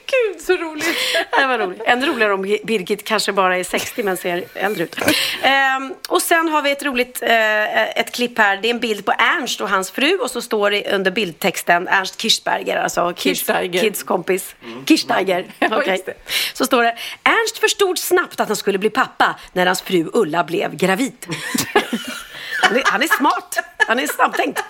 [0.06, 0.86] Gud, så roligt.
[1.38, 1.82] Det var roligt.
[1.86, 4.96] Ännu roligare om Birgit kanske bara är 60 men ser äldre ut.
[5.42, 8.58] Ehm, och sen har vi ett roligt eh, ett klipp här.
[8.58, 11.88] Det är en bild på Ernst och hans fru och så står det under bildtexten
[11.88, 13.40] Ernst Kirchberger, alltså Kids.
[13.82, 14.56] Kids kompis.
[15.60, 15.92] Ja, Okej.
[15.94, 16.14] just det.
[16.54, 20.44] Så står det Ernst förstod snabbt att han skulle bli pappa när hans fru Ulla
[20.44, 21.26] blev gravid.
[22.62, 23.60] han, är, han är smart.
[23.88, 24.64] Han är snabbtänkt.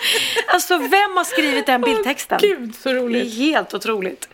[0.46, 2.38] Alltså vem har skrivit den bildtexten?
[2.42, 3.34] Gud, så roligt.
[3.34, 4.28] helt otroligt.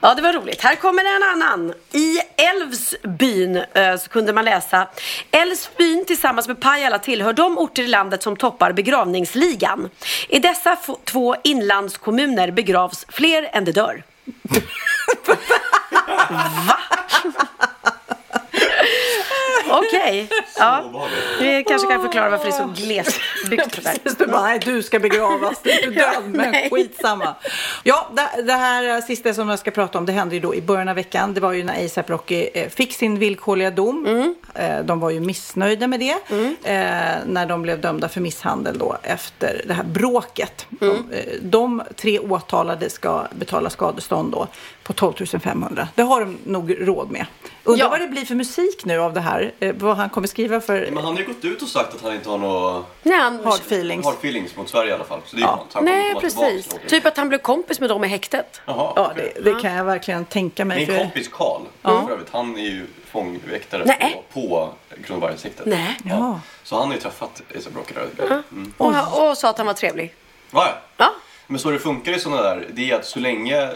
[0.00, 0.60] Ja, det var roligt.
[0.60, 1.74] Här kommer en annan.
[1.92, 4.88] I Älvsbyn eh, så kunde man läsa
[5.30, 9.88] Älvsbyn tillsammans med Pajala tillhör de orter i landet som toppar begravningsligan.
[10.28, 14.02] I dessa två inlandskommuner begravs fler än det dör.
[16.66, 16.78] Va?
[19.70, 20.28] Okej.
[20.58, 21.08] Ja.
[21.40, 23.84] Vi kanske kan förklara varför det är så glesbyggt.
[23.84, 24.14] där.
[24.18, 26.70] Du bara, nej, du ska begravas, du är inte död, men Nej.
[26.70, 27.34] skitsamma.
[27.82, 30.62] Ja, det, det här sista som jag ska prata om, det hände ju då i
[30.62, 31.34] början av veckan.
[31.34, 34.06] Det var ju när ASAP Rocky eh, fick sin villkorliga dom.
[34.06, 34.34] Mm.
[34.54, 36.12] Eh, de var ju missnöjda med det
[36.64, 40.66] eh, när de blev dömda för misshandel då efter det här bråket.
[40.80, 40.96] Mm.
[41.40, 44.48] De, de tre åtalade ska betala skadestånd då
[44.88, 45.88] på 12 500.
[45.94, 47.26] Det har de nog råd med.
[47.64, 47.90] Undrar Ja.
[47.90, 49.52] vad det blir för musik nu av det här.
[49.60, 52.02] Eh, vad han kommer skriva för Men han har ju gått ut och sagt att
[52.02, 53.44] han inte har några Nej, han...
[53.44, 54.04] hard feelings.
[54.06, 55.20] hard feelings mot Sverige i alla fall.
[55.26, 55.64] Så det är Ja.
[55.72, 55.84] skönt.
[55.84, 56.68] Nej precis.
[56.86, 58.60] Typ att han blev kompis med dem i häktet.
[58.66, 60.78] Jaha, Ja, det, det kan jag verkligen tänka mig.
[60.78, 62.04] Min för- kompis Karl, Ja.
[62.06, 64.22] för övrigt, han är ju fångväktare Nej.
[64.32, 64.68] på, på
[65.04, 65.66] Kronobergshäktet.
[65.66, 65.96] Nej.
[66.04, 66.40] Ja.
[66.62, 68.42] Så han har ju träffat ASAP Rocky där.
[68.52, 68.72] Mm.
[68.76, 70.14] Och, och sa att han var trevlig.
[70.50, 70.74] Ja, ja.
[70.96, 71.10] Ja.
[71.46, 73.68] Men så det funkar i sådana där, det är att så länge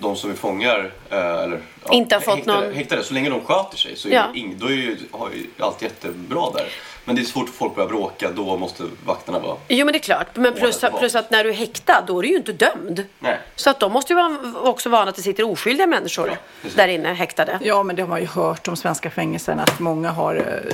[0.00, 3.30] de som vi fångar, eh, eller ja, Inte har fått häktade, någon- häktade, så länge
[3.30, 4.24] de sköter sig så är Ja.
[4.32, 6.66] det ing, då är ju, har ju allt jättebra där.
[7.04, 9.56] Men det är så fort folk börjar bråka, då måste vakterna vara...
[9.68, 10.26] Jo men det är klart.
[10.34, 12.36] Men plus, Ja, det var- plus att när du är häktad då är du ju
[12.36, 13.04] inte dömd.
[13.18, 13.38] Nej.
[13.56, 14.38] Så att de måste ju vara
[14.70, 16.76] också vana att det sitter oskyldiga människor precis.
[16.76, 17.58] där inne häktade.
[17.62, 20.72] Ja, men det har man ju hört om svenska fängelserna att många har eh,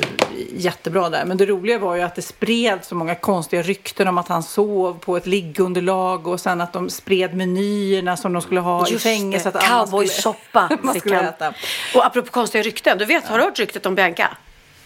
[0.56, 1.24] jättebra där.
[1.24, 4.42] Men det roliga var ju att det spred så många konstiga rykten om att han
[4.42, 8.90] sov på ett liggunderlag och sen att de spred menyerna som de skulle ha i
[8.92, 9.52] Just fängelset.
[9.52, 11.24] det, att alla cowboysoppa fick skulle han.
[11.24, 11.54] äta.
[11.94, 14.36] Och apropå konstiga rykten, du vet, har du hört ryktet om Bianca?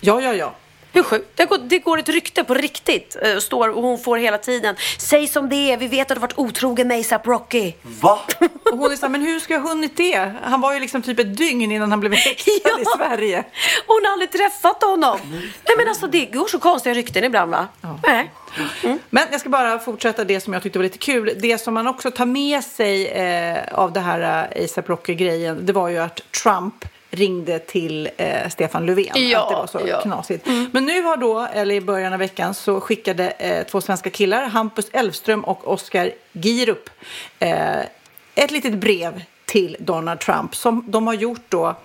[0.00, 0.54] Ja, ja, ja.
[0.96, 1.30] Hur sjukt?
[1.34, 3.16] Det går, det går ett rykte på riktigt.
[3.22, 4.76] eh, Står, och hon får hela tiden.
[4.98, 7.72] Säg som det är, vi vet att du varit otrogen med ASAP Rocky.
[7.82, 8.18] Va?
[8.72, 10.32] Och hon är så här, men hur ska jag ha hunnit det?
[10.42, 12.80] Han var ju liksom typ ett dygn innan han blev häktad Ja.
[12.80, 13.44] i Sverige.
[13.86, 15.18] Hon har aldrig träffat honom.
[15.32, 17.66] Nej men alltså det går så konstiga rykten ibland va?
[18.06, 18.30] Nej.
[19.10, 21.32] Men jag ska bara fortsätta det som jag tyckte var lite kul.
[21.36, 25.72] Det som man också tar med sig eh, av det här eh, ASAP Rocky-grejen, det
[25.72, 29.30] var ju att Trump ringde till eh, Stefan Löfven.
[29.30, 30.00] Ja, att det var så ja.
[30.00, 30.46] knasigt.
[30.72, 34.44] Men nu har då, eller i början av veckan, så skickade eh, två svenska killar,
[34.46, 36.90] Hampus Elfström och Oskar Girup,
[37.38, 37.80] eh,
[38.34, 41.76] ett litet brev till Donald Trump som de har gjort då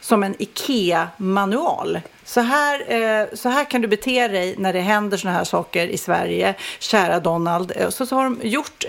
[0.00, 2.00] som en IKEA-manual.
[2.30, 5.86] Så här, eh, så här kan du bete dig när det händer såna här saker
[5.86, 7.72] i Sverige, kära Donald.
[7.76, 8.84] Eh, Så, så har de gjort,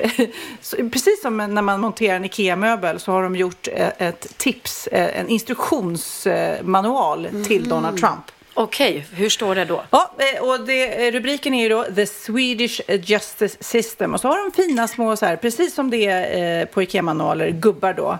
[0.92, 5.20] precis som när man monterar en IKEA-möbel, så har de gjort eh, ett tips, eh,
[5.20, 8.32] en instruktionsmanual till Donald Trump.
[8.54, 9.84] Okej, hur står det då?
[9.90, 14.14] Ja, eh, och det, eh, rubriken är ju då The Swedish Justice System.
[14.14, 17.50] Och så har de fina små, så här, precis som det är eh, på IKEA-manualer,
[17.50, 18.18] gubbar då.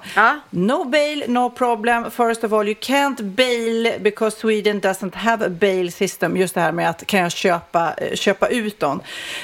[0.50, 2.12] No bail, no problem.
[2.12, 6.38] First of all, you can't bail because Sweden doesn't have a bail system.
[6.38, 9.02] Just det här med att kan jag köpa, köpa ut dem?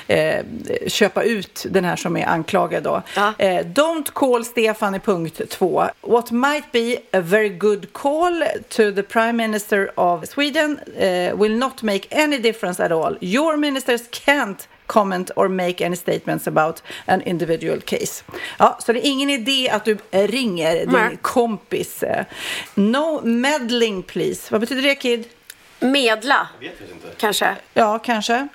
[0.08, 0.46] Eh,
[0.88, 3.02] köpa ut den här som är anklagad då.
[3.38, 5.84] Eh, don't call Stefan i punkt två.
[6.02, 11.58] What might be a very good call to the Prime Minister of Sweden eh, will
[11.58, 13.18] not make any difference at all.
[13.22, 18.24] Your ministers can't comment or make any statements about an individual case.
[18.60, 21.18] Ja, så det är ingen idé att du ringer din Nej.
[21.22, 22.04] kompis.
[22.76, 24.48] No meddling please.
[24.52, 25.26] Vad betyder det Kid?
[25.80, 27.08] Medla, Jag vet inte.
[27.18, 27.56] kanske.
[27.74, 28.48] Ja, kanske.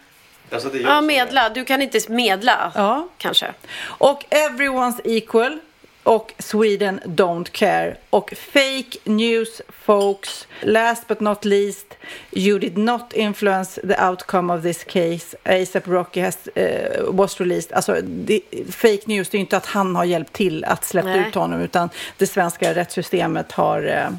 [0.51, 1.49] Alltså, Ja, medla.
[1.49, 3.09] Du kan inte medla, Ja.
[3.18, 3.53] kanske.
[3.85, 5.59] Och everyone's equal.
[6.03, 7.96] Och Sweden don't care.
[8.11, 10.46] Och fake news folks.
[10.61, 11.86] Last but not least.
[12.30, 15.36] You did not influence the outcome of this case.
[15.44, 17.72] ASAP Rocky has, eh, was released.
[17.72, 18.40] Alltså det,
[18.70, 21.61] fake news, det är ju inte att han har hjälpt till att släppa ut honom.
[21.61, 24.11] Utan det svenska rättssystemet har eh,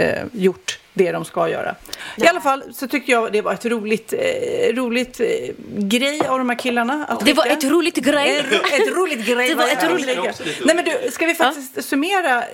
[0.00, 1.74] eh, gjort det de ska göra.
[2.16, 5.26] I alla fall så tycker jag det var ett roligt, eh, roligt eh,
[5.76, 7.06] grej av de här killarna.
[7.08, 8.36] Att Det var ett roligt grej.
[8.38, 9.48] Ett, ett roligt grej.
[9.48, 10.34] Det var ett roligt- lägger.
[10.66, 12.46] Nej men du, ska vi faktiskt summera eh,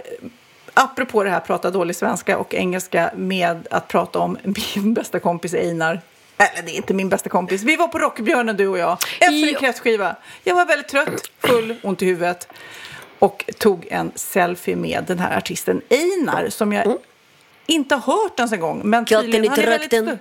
[0.74, 4.38] apropå det här prata dålig svenska och engelska med att prata om
[4.74, 6.01] min bästa kompis Einar.
[6.38, 7.62] Eller det är inte min bästa kompis.
[7.62, 9.59] Vi var på Rockbjörnen du och jag efter en Ja.
[9.59, 10.16] kräftskiva.
[10.44, 12.49] Jag var väldigt trött, full, ont i huvudet
[13.18, 16.86] och tog en selfie med den här artisten Einar som jag
[17.67, 18.81] inte har hört ens en gång.
[18.85, 20.19] Men Katten i han är trakten.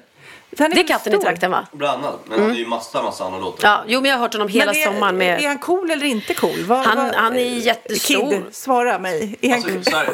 [0.58, 1.24] Han Det är katten i stor.
[1.26, 1.68] trakten, va?
[1.72, 2.20] Bland annat.
[2.30, 3.68] Men han hade ju massa, massa andra låtar.
[3.70, 5.41] Ja, jo, men jag har hört honom hela Men är, sommaren med...
[5.43, 6.64] Är han cool eller inte cool?
[6.68, 8.32] Vad, Han- vad- han är jättestor.
[8.32, 9.38] Kid, svara mig.
[9.41, 9.84] Är han Alltså, cool?
[9.84, 10.10] så här,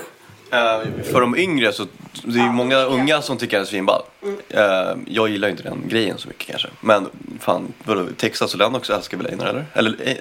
[1.04, 1.86] för de yngre så
[2.24, 4.02] det är ju många unga som tycker han är svinball.
[4.50, 4.62] Eh,
[5.06, 6.68] jag gillar ju inte den grejen så mycket kanske.
[6.82, 9.66] Men fan, vadå, Texas och den också älskar väl Einar eller?
[9.74, 10.16] Eller eh,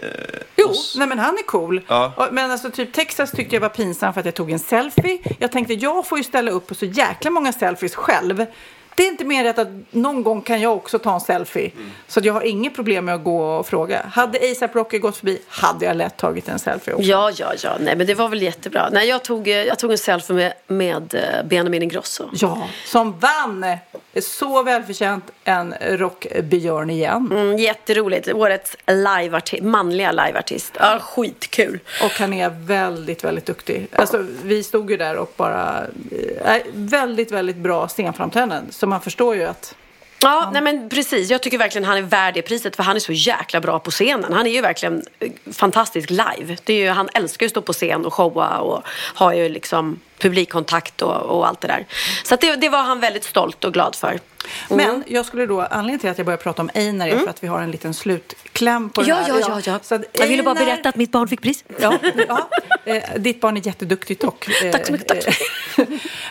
[0.56, 1.80] Jo, nej men han är cool.
[1.88, 2.28] Ja.
[2.32, 5.18] Men alltså typ Texas tyckte jag var pinsam för att jag tog en selfie.
[5.38, 8.46] Jag tänkte jag får ju ställa upp på så jäkla många selfies själv.
[9.00, 11.70] Det är inte mer rätt att någon gång kan jag också ta en selfie.
[12.08, 14.06] Så att jag har inget problem med att gå och fråga.
[14.12, 17.06] Hade ASAP Rocky gått förbi hade jag lätt tagit en selfie också.
[17.06, 17.70] Ja, ja, ja.
[17.80, 18.88] Nej, men det var väl jättebra.
[18.92, 22.28] Nej, jag tog, eh, jag tog en selfie med, med eh, Benjamin Ingrosso.
[22.32, 23.64] Ja, som vann
[24.22, 27.28] så välförtjänt en rockbjörn igen.
[27.32, 28.28] Mm, jätteroligt.
[28.28, 30.76] Årets liveartist, manliga liveartist.
[30.80, 31.78] Ja, skitkul.
[32.02, 33.88] Och han är väldigt, väldigt duktig.
[33.92, 35.86] Alltså, vi stod ju där och bara...
[36.44, 38.66] Eh, väldigt, väldigt bra scenframträdanden.
[38.90, 39.74] Man förstår ju att...
[40.22, 41.30] Ja, nej men precis.
[41.30, 43.90] Jag tycker verkligen han är värd det priset för han är så jäkla bra på
[43.90, 44.32] scenen.
[44.32, 46.56] Han är ju verkligen eh, fantastisk live.
[46.64, 48.82] Det är ju, han älskar ju att stå på scen och showa och
[49.14, 51.86] har ju liksom publikkontakt och, och allt det där.
[52.24, 54.08] Så det, det var han väldigt stolt och glad för.
[54.08, 54.20] Mm.
[54.86, 57.42] Men jag skulle då, anledningen till att jag började prata om Einar är för att
[57.42, 59.28] vi har en liten slutkläm på Ja, det här.
[59.28, 59.78] ja, ja, ja.
[59.82, 61.64] Så att Jag ville bara Einar- berätta att mitt barn fick pris.
[61.80, 62.48] Ja, ja.
[62.84, 64.46] Eh, ditt barn är jätteduktigt dock.
[64.72, 65.40] Tack så mycket, tack
[65.78, 65.84] eh,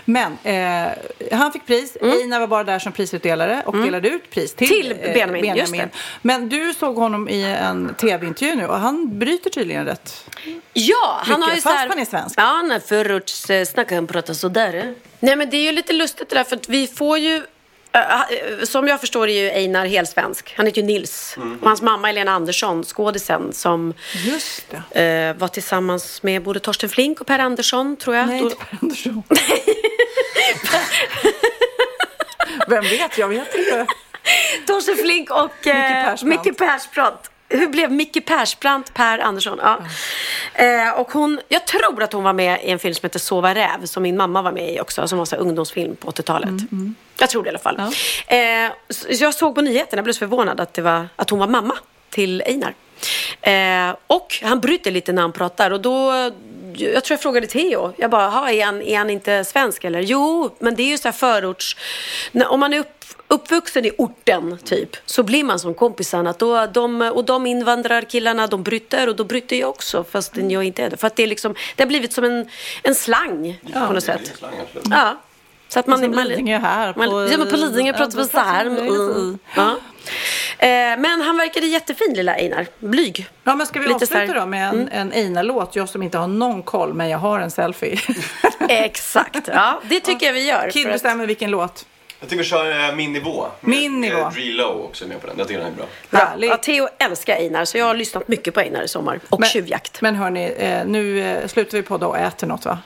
[0.09, 0.91] Men eh,
[1.31, 1.97] han fick pris.
[2.01, 4.97] Einar var bara där som prisutdelare och delade ut pris till, Mm.
[4.97, 5.89] Till eh, Benjamin, just det.
[6.21, 10.25] Men du såg honom i en tv-intervju nu och han bryter tydligen rätt.
[10.73, 12.39] Ja, han Mycket, har ju fast så här, han är svensk.
[12.39, 14.93] Ja, han är förortssnackare, han pratar sådär.
[15.19, 17.41] Nej, men det är ju lite lustigt det där för att vi får ju
[17.91, 18.27] äh, äh,
[18.63, 20.53] som jag förstår är ju Einar helsvensk.
[20.57, 21.35] Han heter ju Nils.
[21.61, 23.93] Och hans mamma Elena Andersson, skådisen, som
[24.25, 25.01] Just det.
[25.03, 28.27] eh, var tillsammans med både Torsten Flink och Per Andersson, tror jag.
[28.27, 29.23] Nej, inte Per Andersson.
[32.67, 33.17] Vem vet?
[33.17, 33.85] Jag vet inte.
[34.67, 36.45] Torsten Flink och Micke eh, Persbrandt.
[36.45, 37.31] Micke Persbrandt.
[37.49, 39.59] Hur blev Micke Persbrandt Per Andersson?
[39.61, 39.79] Ja.
[40.53, 43.55] Eh, och hon, jag tror att hon var med i en film som heter Sova
[43.55, 46.49] räv som min mamma var med i också, som var här ungdomsfilm på 80-talet.
[47.19, 47.79] Jag tror det i alla fall.
[47.79, 51.29] Eh, så så jag såg på nyheterna, jag blev så förvånad att, det var, att
[51.29, 51.77] hon var mamma
[52.09, 52.73] till Einar.
[53.41, 56.31] Eh, och han bryter lite när han pratar och då
[56.75, 57.93] jag tror jag frågade Theo.
[57.97, 59.99] Jag bara, "Ha, är han, är han inte svensk eller?
[59.99, 61.77] Jo, men det är ju så här förorts...
[62.31, 66.33] När, om man är upp, uppvuxen i orten typ, så blir man som kompisarna.
[66.37, 70.83] Då, de, och de invandrarkillarna, de bryter och då bryter jag också fast jag inte
[70.83, 70.97] är det.
[70.97, 72.49] För att det, är liksom, det har blivit som en,
[72.83, 74.43] en slang på något sätt.
[74.89, 75.17] Ja.
[75.69, 78.25] Så att man, Som man, Lidingö här Man, på- ja, men på Lidingö pratar vi
[78.27, 78.65] så här.
[78.65, 79.37] Mm.
[79.55, 79.75] Ja.
[80.97, 82.65] men han verkade jättefin, lilla Einar.
[82.79, 83.27] Blyg.
[83.43, 84.89] Ja, men ska vi Lite avsluta då med en, Mm.
[84.91, 85.75] en Einar-låt?
[85.75, 87.99] Jag som inte har någon koll, men jag har en selfie.
[88.69, 89.81] Exakt, ja.
[89.89, 90.69] Det tycker jag vi gör.
[90.69, 91.85] Kid för att- bestämmer vilken låt.
[92.19, 93.47] Jag tycker vi kör eh, min nivå.
[93.61, 94.17] Min nivå.
[94.19, 95.35] Eh, Dre Low också är med på den.
[95.37, 95.85] Jag tycker den är bra.
[96.09, 99.19] Ja, ja, Theo älskar Einar, så jag har lyssnat mycket på Einar i sommar.
[99.29, 100.01] Och tjuvjakt.
[100.01, 102.79] Men hörni, eh, nu eh, slutar vi podda och äter något va?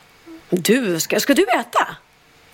[0.50, 1.88] Du, ska, ska du äta?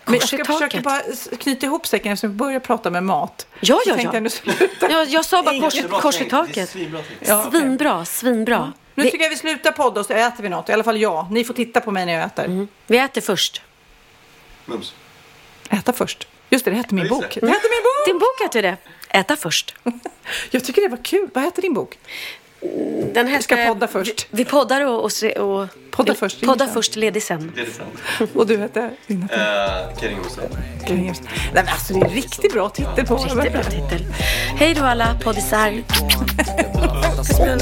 [0.09, 1.01] Men jag ska försöka bara
[1.39, 3.47] knyta ihop säcken eftersom vi börjar prata med mat.
[3.59, 4.13] Ja, ja, ja.
[4.13, 5.05] jag sluta.
[5.07, 6.23] Jag, sa bara kors, kors i.
[6.23, 6.69] Det taket.
[6.69, 6.99] svinbra.
[7.19, 7.49] Ja.
[7.51, 8.73] Svinbra, svinbra.
[8.95, 10.69] Nu Vi, tycker jag vi slutar podda och så äter vi något.
[10.69, 11.31] I alla fall jag.
[11.31, 12.67] Ni får titta på mig när jag äter.
[12.87, 13.61] vi äter först.
[14.65, 14.93] Mums.
[15.69, 16.27] Äta först.
[16.49, 17.21] Just det, det hette min Ja, bok.
[17.33, 17.39] det.
[17.41, 18.05] Det hette min bok!
[18.07, 18.77] Din bok heter det.
[19.09, 19.75] Äta först.
[20.51, 21.29] Jag tycker det var kul.
[21.33, 21.97] Vad heter din bok?
[23.13, 24.27] Den hette, ska podda först.
[24.29, 25.03] Vi, vi poddar och...
[25.03, 27.51] och, se- och Podda först, Podda först, ledig sen.
[28.35, 28.91] Och du heter?
[29.07, 30.09] Din heter?
[30.09, 30.43] Eh, Olsson.
[30.87, 31.13] Nej
[31.53, 34.05] men alltså det är en riktigt bra titel på Riktigt bra titel.
[34.55, 35.71] Hej då alla poddisar.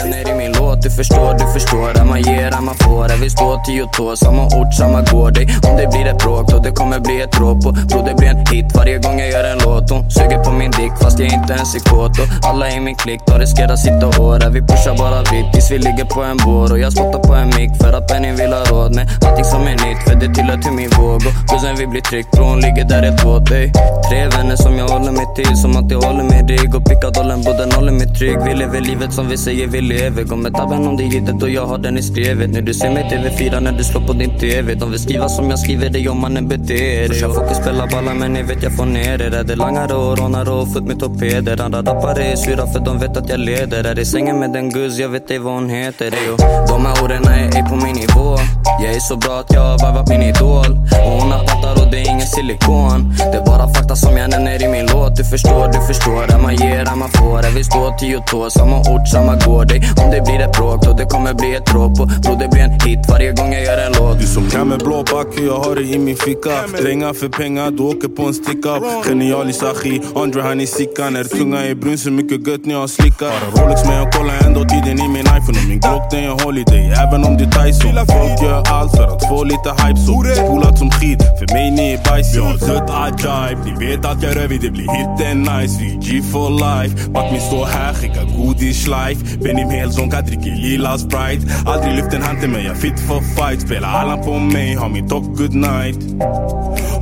[0.08, 3.20] ner i min låt Du förstår, du förstår Att man ger, att man får Att
[3.22, 6.60] vi står tio tå Samma ort, samma gård Dig Om det blir ett bråk då
[6.60, 9.44] det kommer bli ett råp Och bro det blir en hit varje gång jag gör
[9.44, 12.72] en låt Hon suger på min dick fast jag inte ens är kåt Och alla
[12.72, 16.22] i min klick då riskerar sitta år vi pushar bara vitt tills vi ligger på
[16.24, 19.06] en bår Och jag spottar på en mick för att Benny vill ha råd med
[19.26, 21.16] allting som är nytt För det tillhör till min våg.
[21.16, 23.72] Och bussen vi blir tryckt Bror hon ligger där ett åt dig
[24.10, 26.76] Tre vänner som jag håller mig till Som att jag håller mig rygg.
[26.76, 30.24] Och pickadollen båden håller mig trygg Vi lever livet som vi säger vi lever.
[30.24, 32.50] Går med tabben om det är givet och jag har den i skrevet.
[32.50, 35.50] När du ser mig TV4 när du slår på din TV De vill skriva som
[35.50, 36.68] jag skriver det om mannen beter.
[36.68, 39.34] Dig Brorsan fokus spela balla men ni vet jag får ner er.
[39.34, 41.62] Är det langare och rånare och fullt med torpeder.
[41.62, 43.84] Andra rappare är sura för de vet att jag leder.
[43.84, 46.06] Är i sängen med en guzz, jag vet ej vad hon heter.
[46.06, 48.38] Eyo och De här orden är ej på min nivå.
[48.84, 50.72] Jag är så bra att jag har varvat min idol.
[51.06, 53.14] Och hon har pattar och det är ingen silikon.
[53.32, 55.16] Det är bara fakta som jag nämner i min låt.
[55.16, 56.28] Du förstår, du förstår.
[56.28, 57.40] Det man ger, det man får.
[57.46, 58.50] Är vi står tio tå.
[58.50, 59.72] Samma ort, samma gård.
[59.72, 62.00] Ey, Om det blir ett bråk då det kommer bli ett dråp.
[62.02, 64.20] Och bro det blir en hit varje gång jag gör en låt.
[64.20, 66.56] Du som kan med blå backe, jag har det i min ficka.
[66.82, 68.74] Dränga för pengar, du åker på en sticka.
[69.06, 71.16] Genial Isachi, Andre han är sickan.
[71.16, 73.34] Är tunga är brun så mycket gött när jag slickar.
[73.56, 76.66] Rolex men jag kollar ändå tiden i min iPhone Och min Glock den jag håller
[76.66, 77.94] dig, även om det är Tyson.
[77.96, 78.42] Folk.
[78.44, 82.10] Gör allt för att få lite hype så Spolat som skit, för mig ni är
[82.10, 85.74] bajs Vi har dött ajaib, ni vet att jag rör vid det blir hitten nice
[85.80, 89.38] Vi är G for life, bak min står här, skicka godis life.
[89.44, 91.44] Benim hel zonka, dricker lila Sprite.
[91.66, 93.62] Aldrig lyft en hand till mig, jag fit for fight.
[93.62, 95.98] Spela Allan på mig, har min talk good night.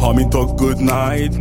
[0.01, 1.33] Har min talk good night.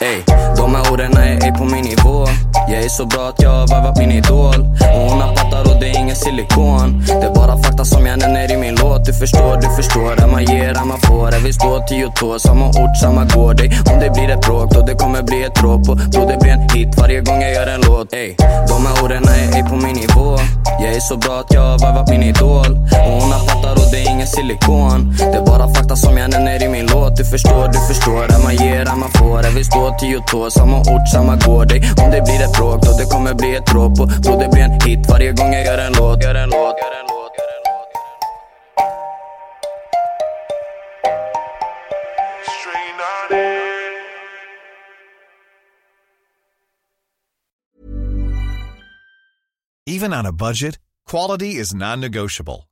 [0.00, 0.22] Ey,
[0.56, 2.26] de här orden är ej på min nivå
[2.68, 4.60] jag är så bra att jag har varvat min idol.
[4.94, 7.04] Och hon har pattar och det är ingen silikon.
[7.06, 9.04] Det är bara fakta som jag nämner i min låt.
[9.04, 11.32] Du förstår, du förstår Att man ger, att man får.
[11.32, 13.60] Jag vi står tio tå Samma ort, samma gård.
[13.60, 13.68] Ey.
[13.92, 15.88] Om det blir ett bråk då det kommer bli ett dråp.
[15.88, 18.12] Och då det blir en hit varje gång jag gör en låt.
[18.12, 18.34] Ey,
[18.68, 20.38] de här orden är ej på min nivå.
[20.82, 22.72] Jag är så bra att jag har varvat min idol.
[23.06, 25.14] Och hon har pattar och det är ingen silikon.
[25.18, 27.16] Det är bara fakta som jag nämner i min låt.
[27.16, 29.44] Du förstår, du förstår Att man ger, att man får.
[29.44, 31.72] Jag vi står tio tå Samma ort, samma gård.
[31.72, 31.80] Ey.
[32.02, 34.62] Om det blir ett bråk då det kommer bli ett dråp Och bro det blir
[34.62, 37.50] en hit varje gång jag gör en låt Gör en låt, gör en låt, gör
[37.54, 37.88] en låt.
[49.86, 50.78] Even on a budget,
[51.10, 52.71] quality is non-negotiable.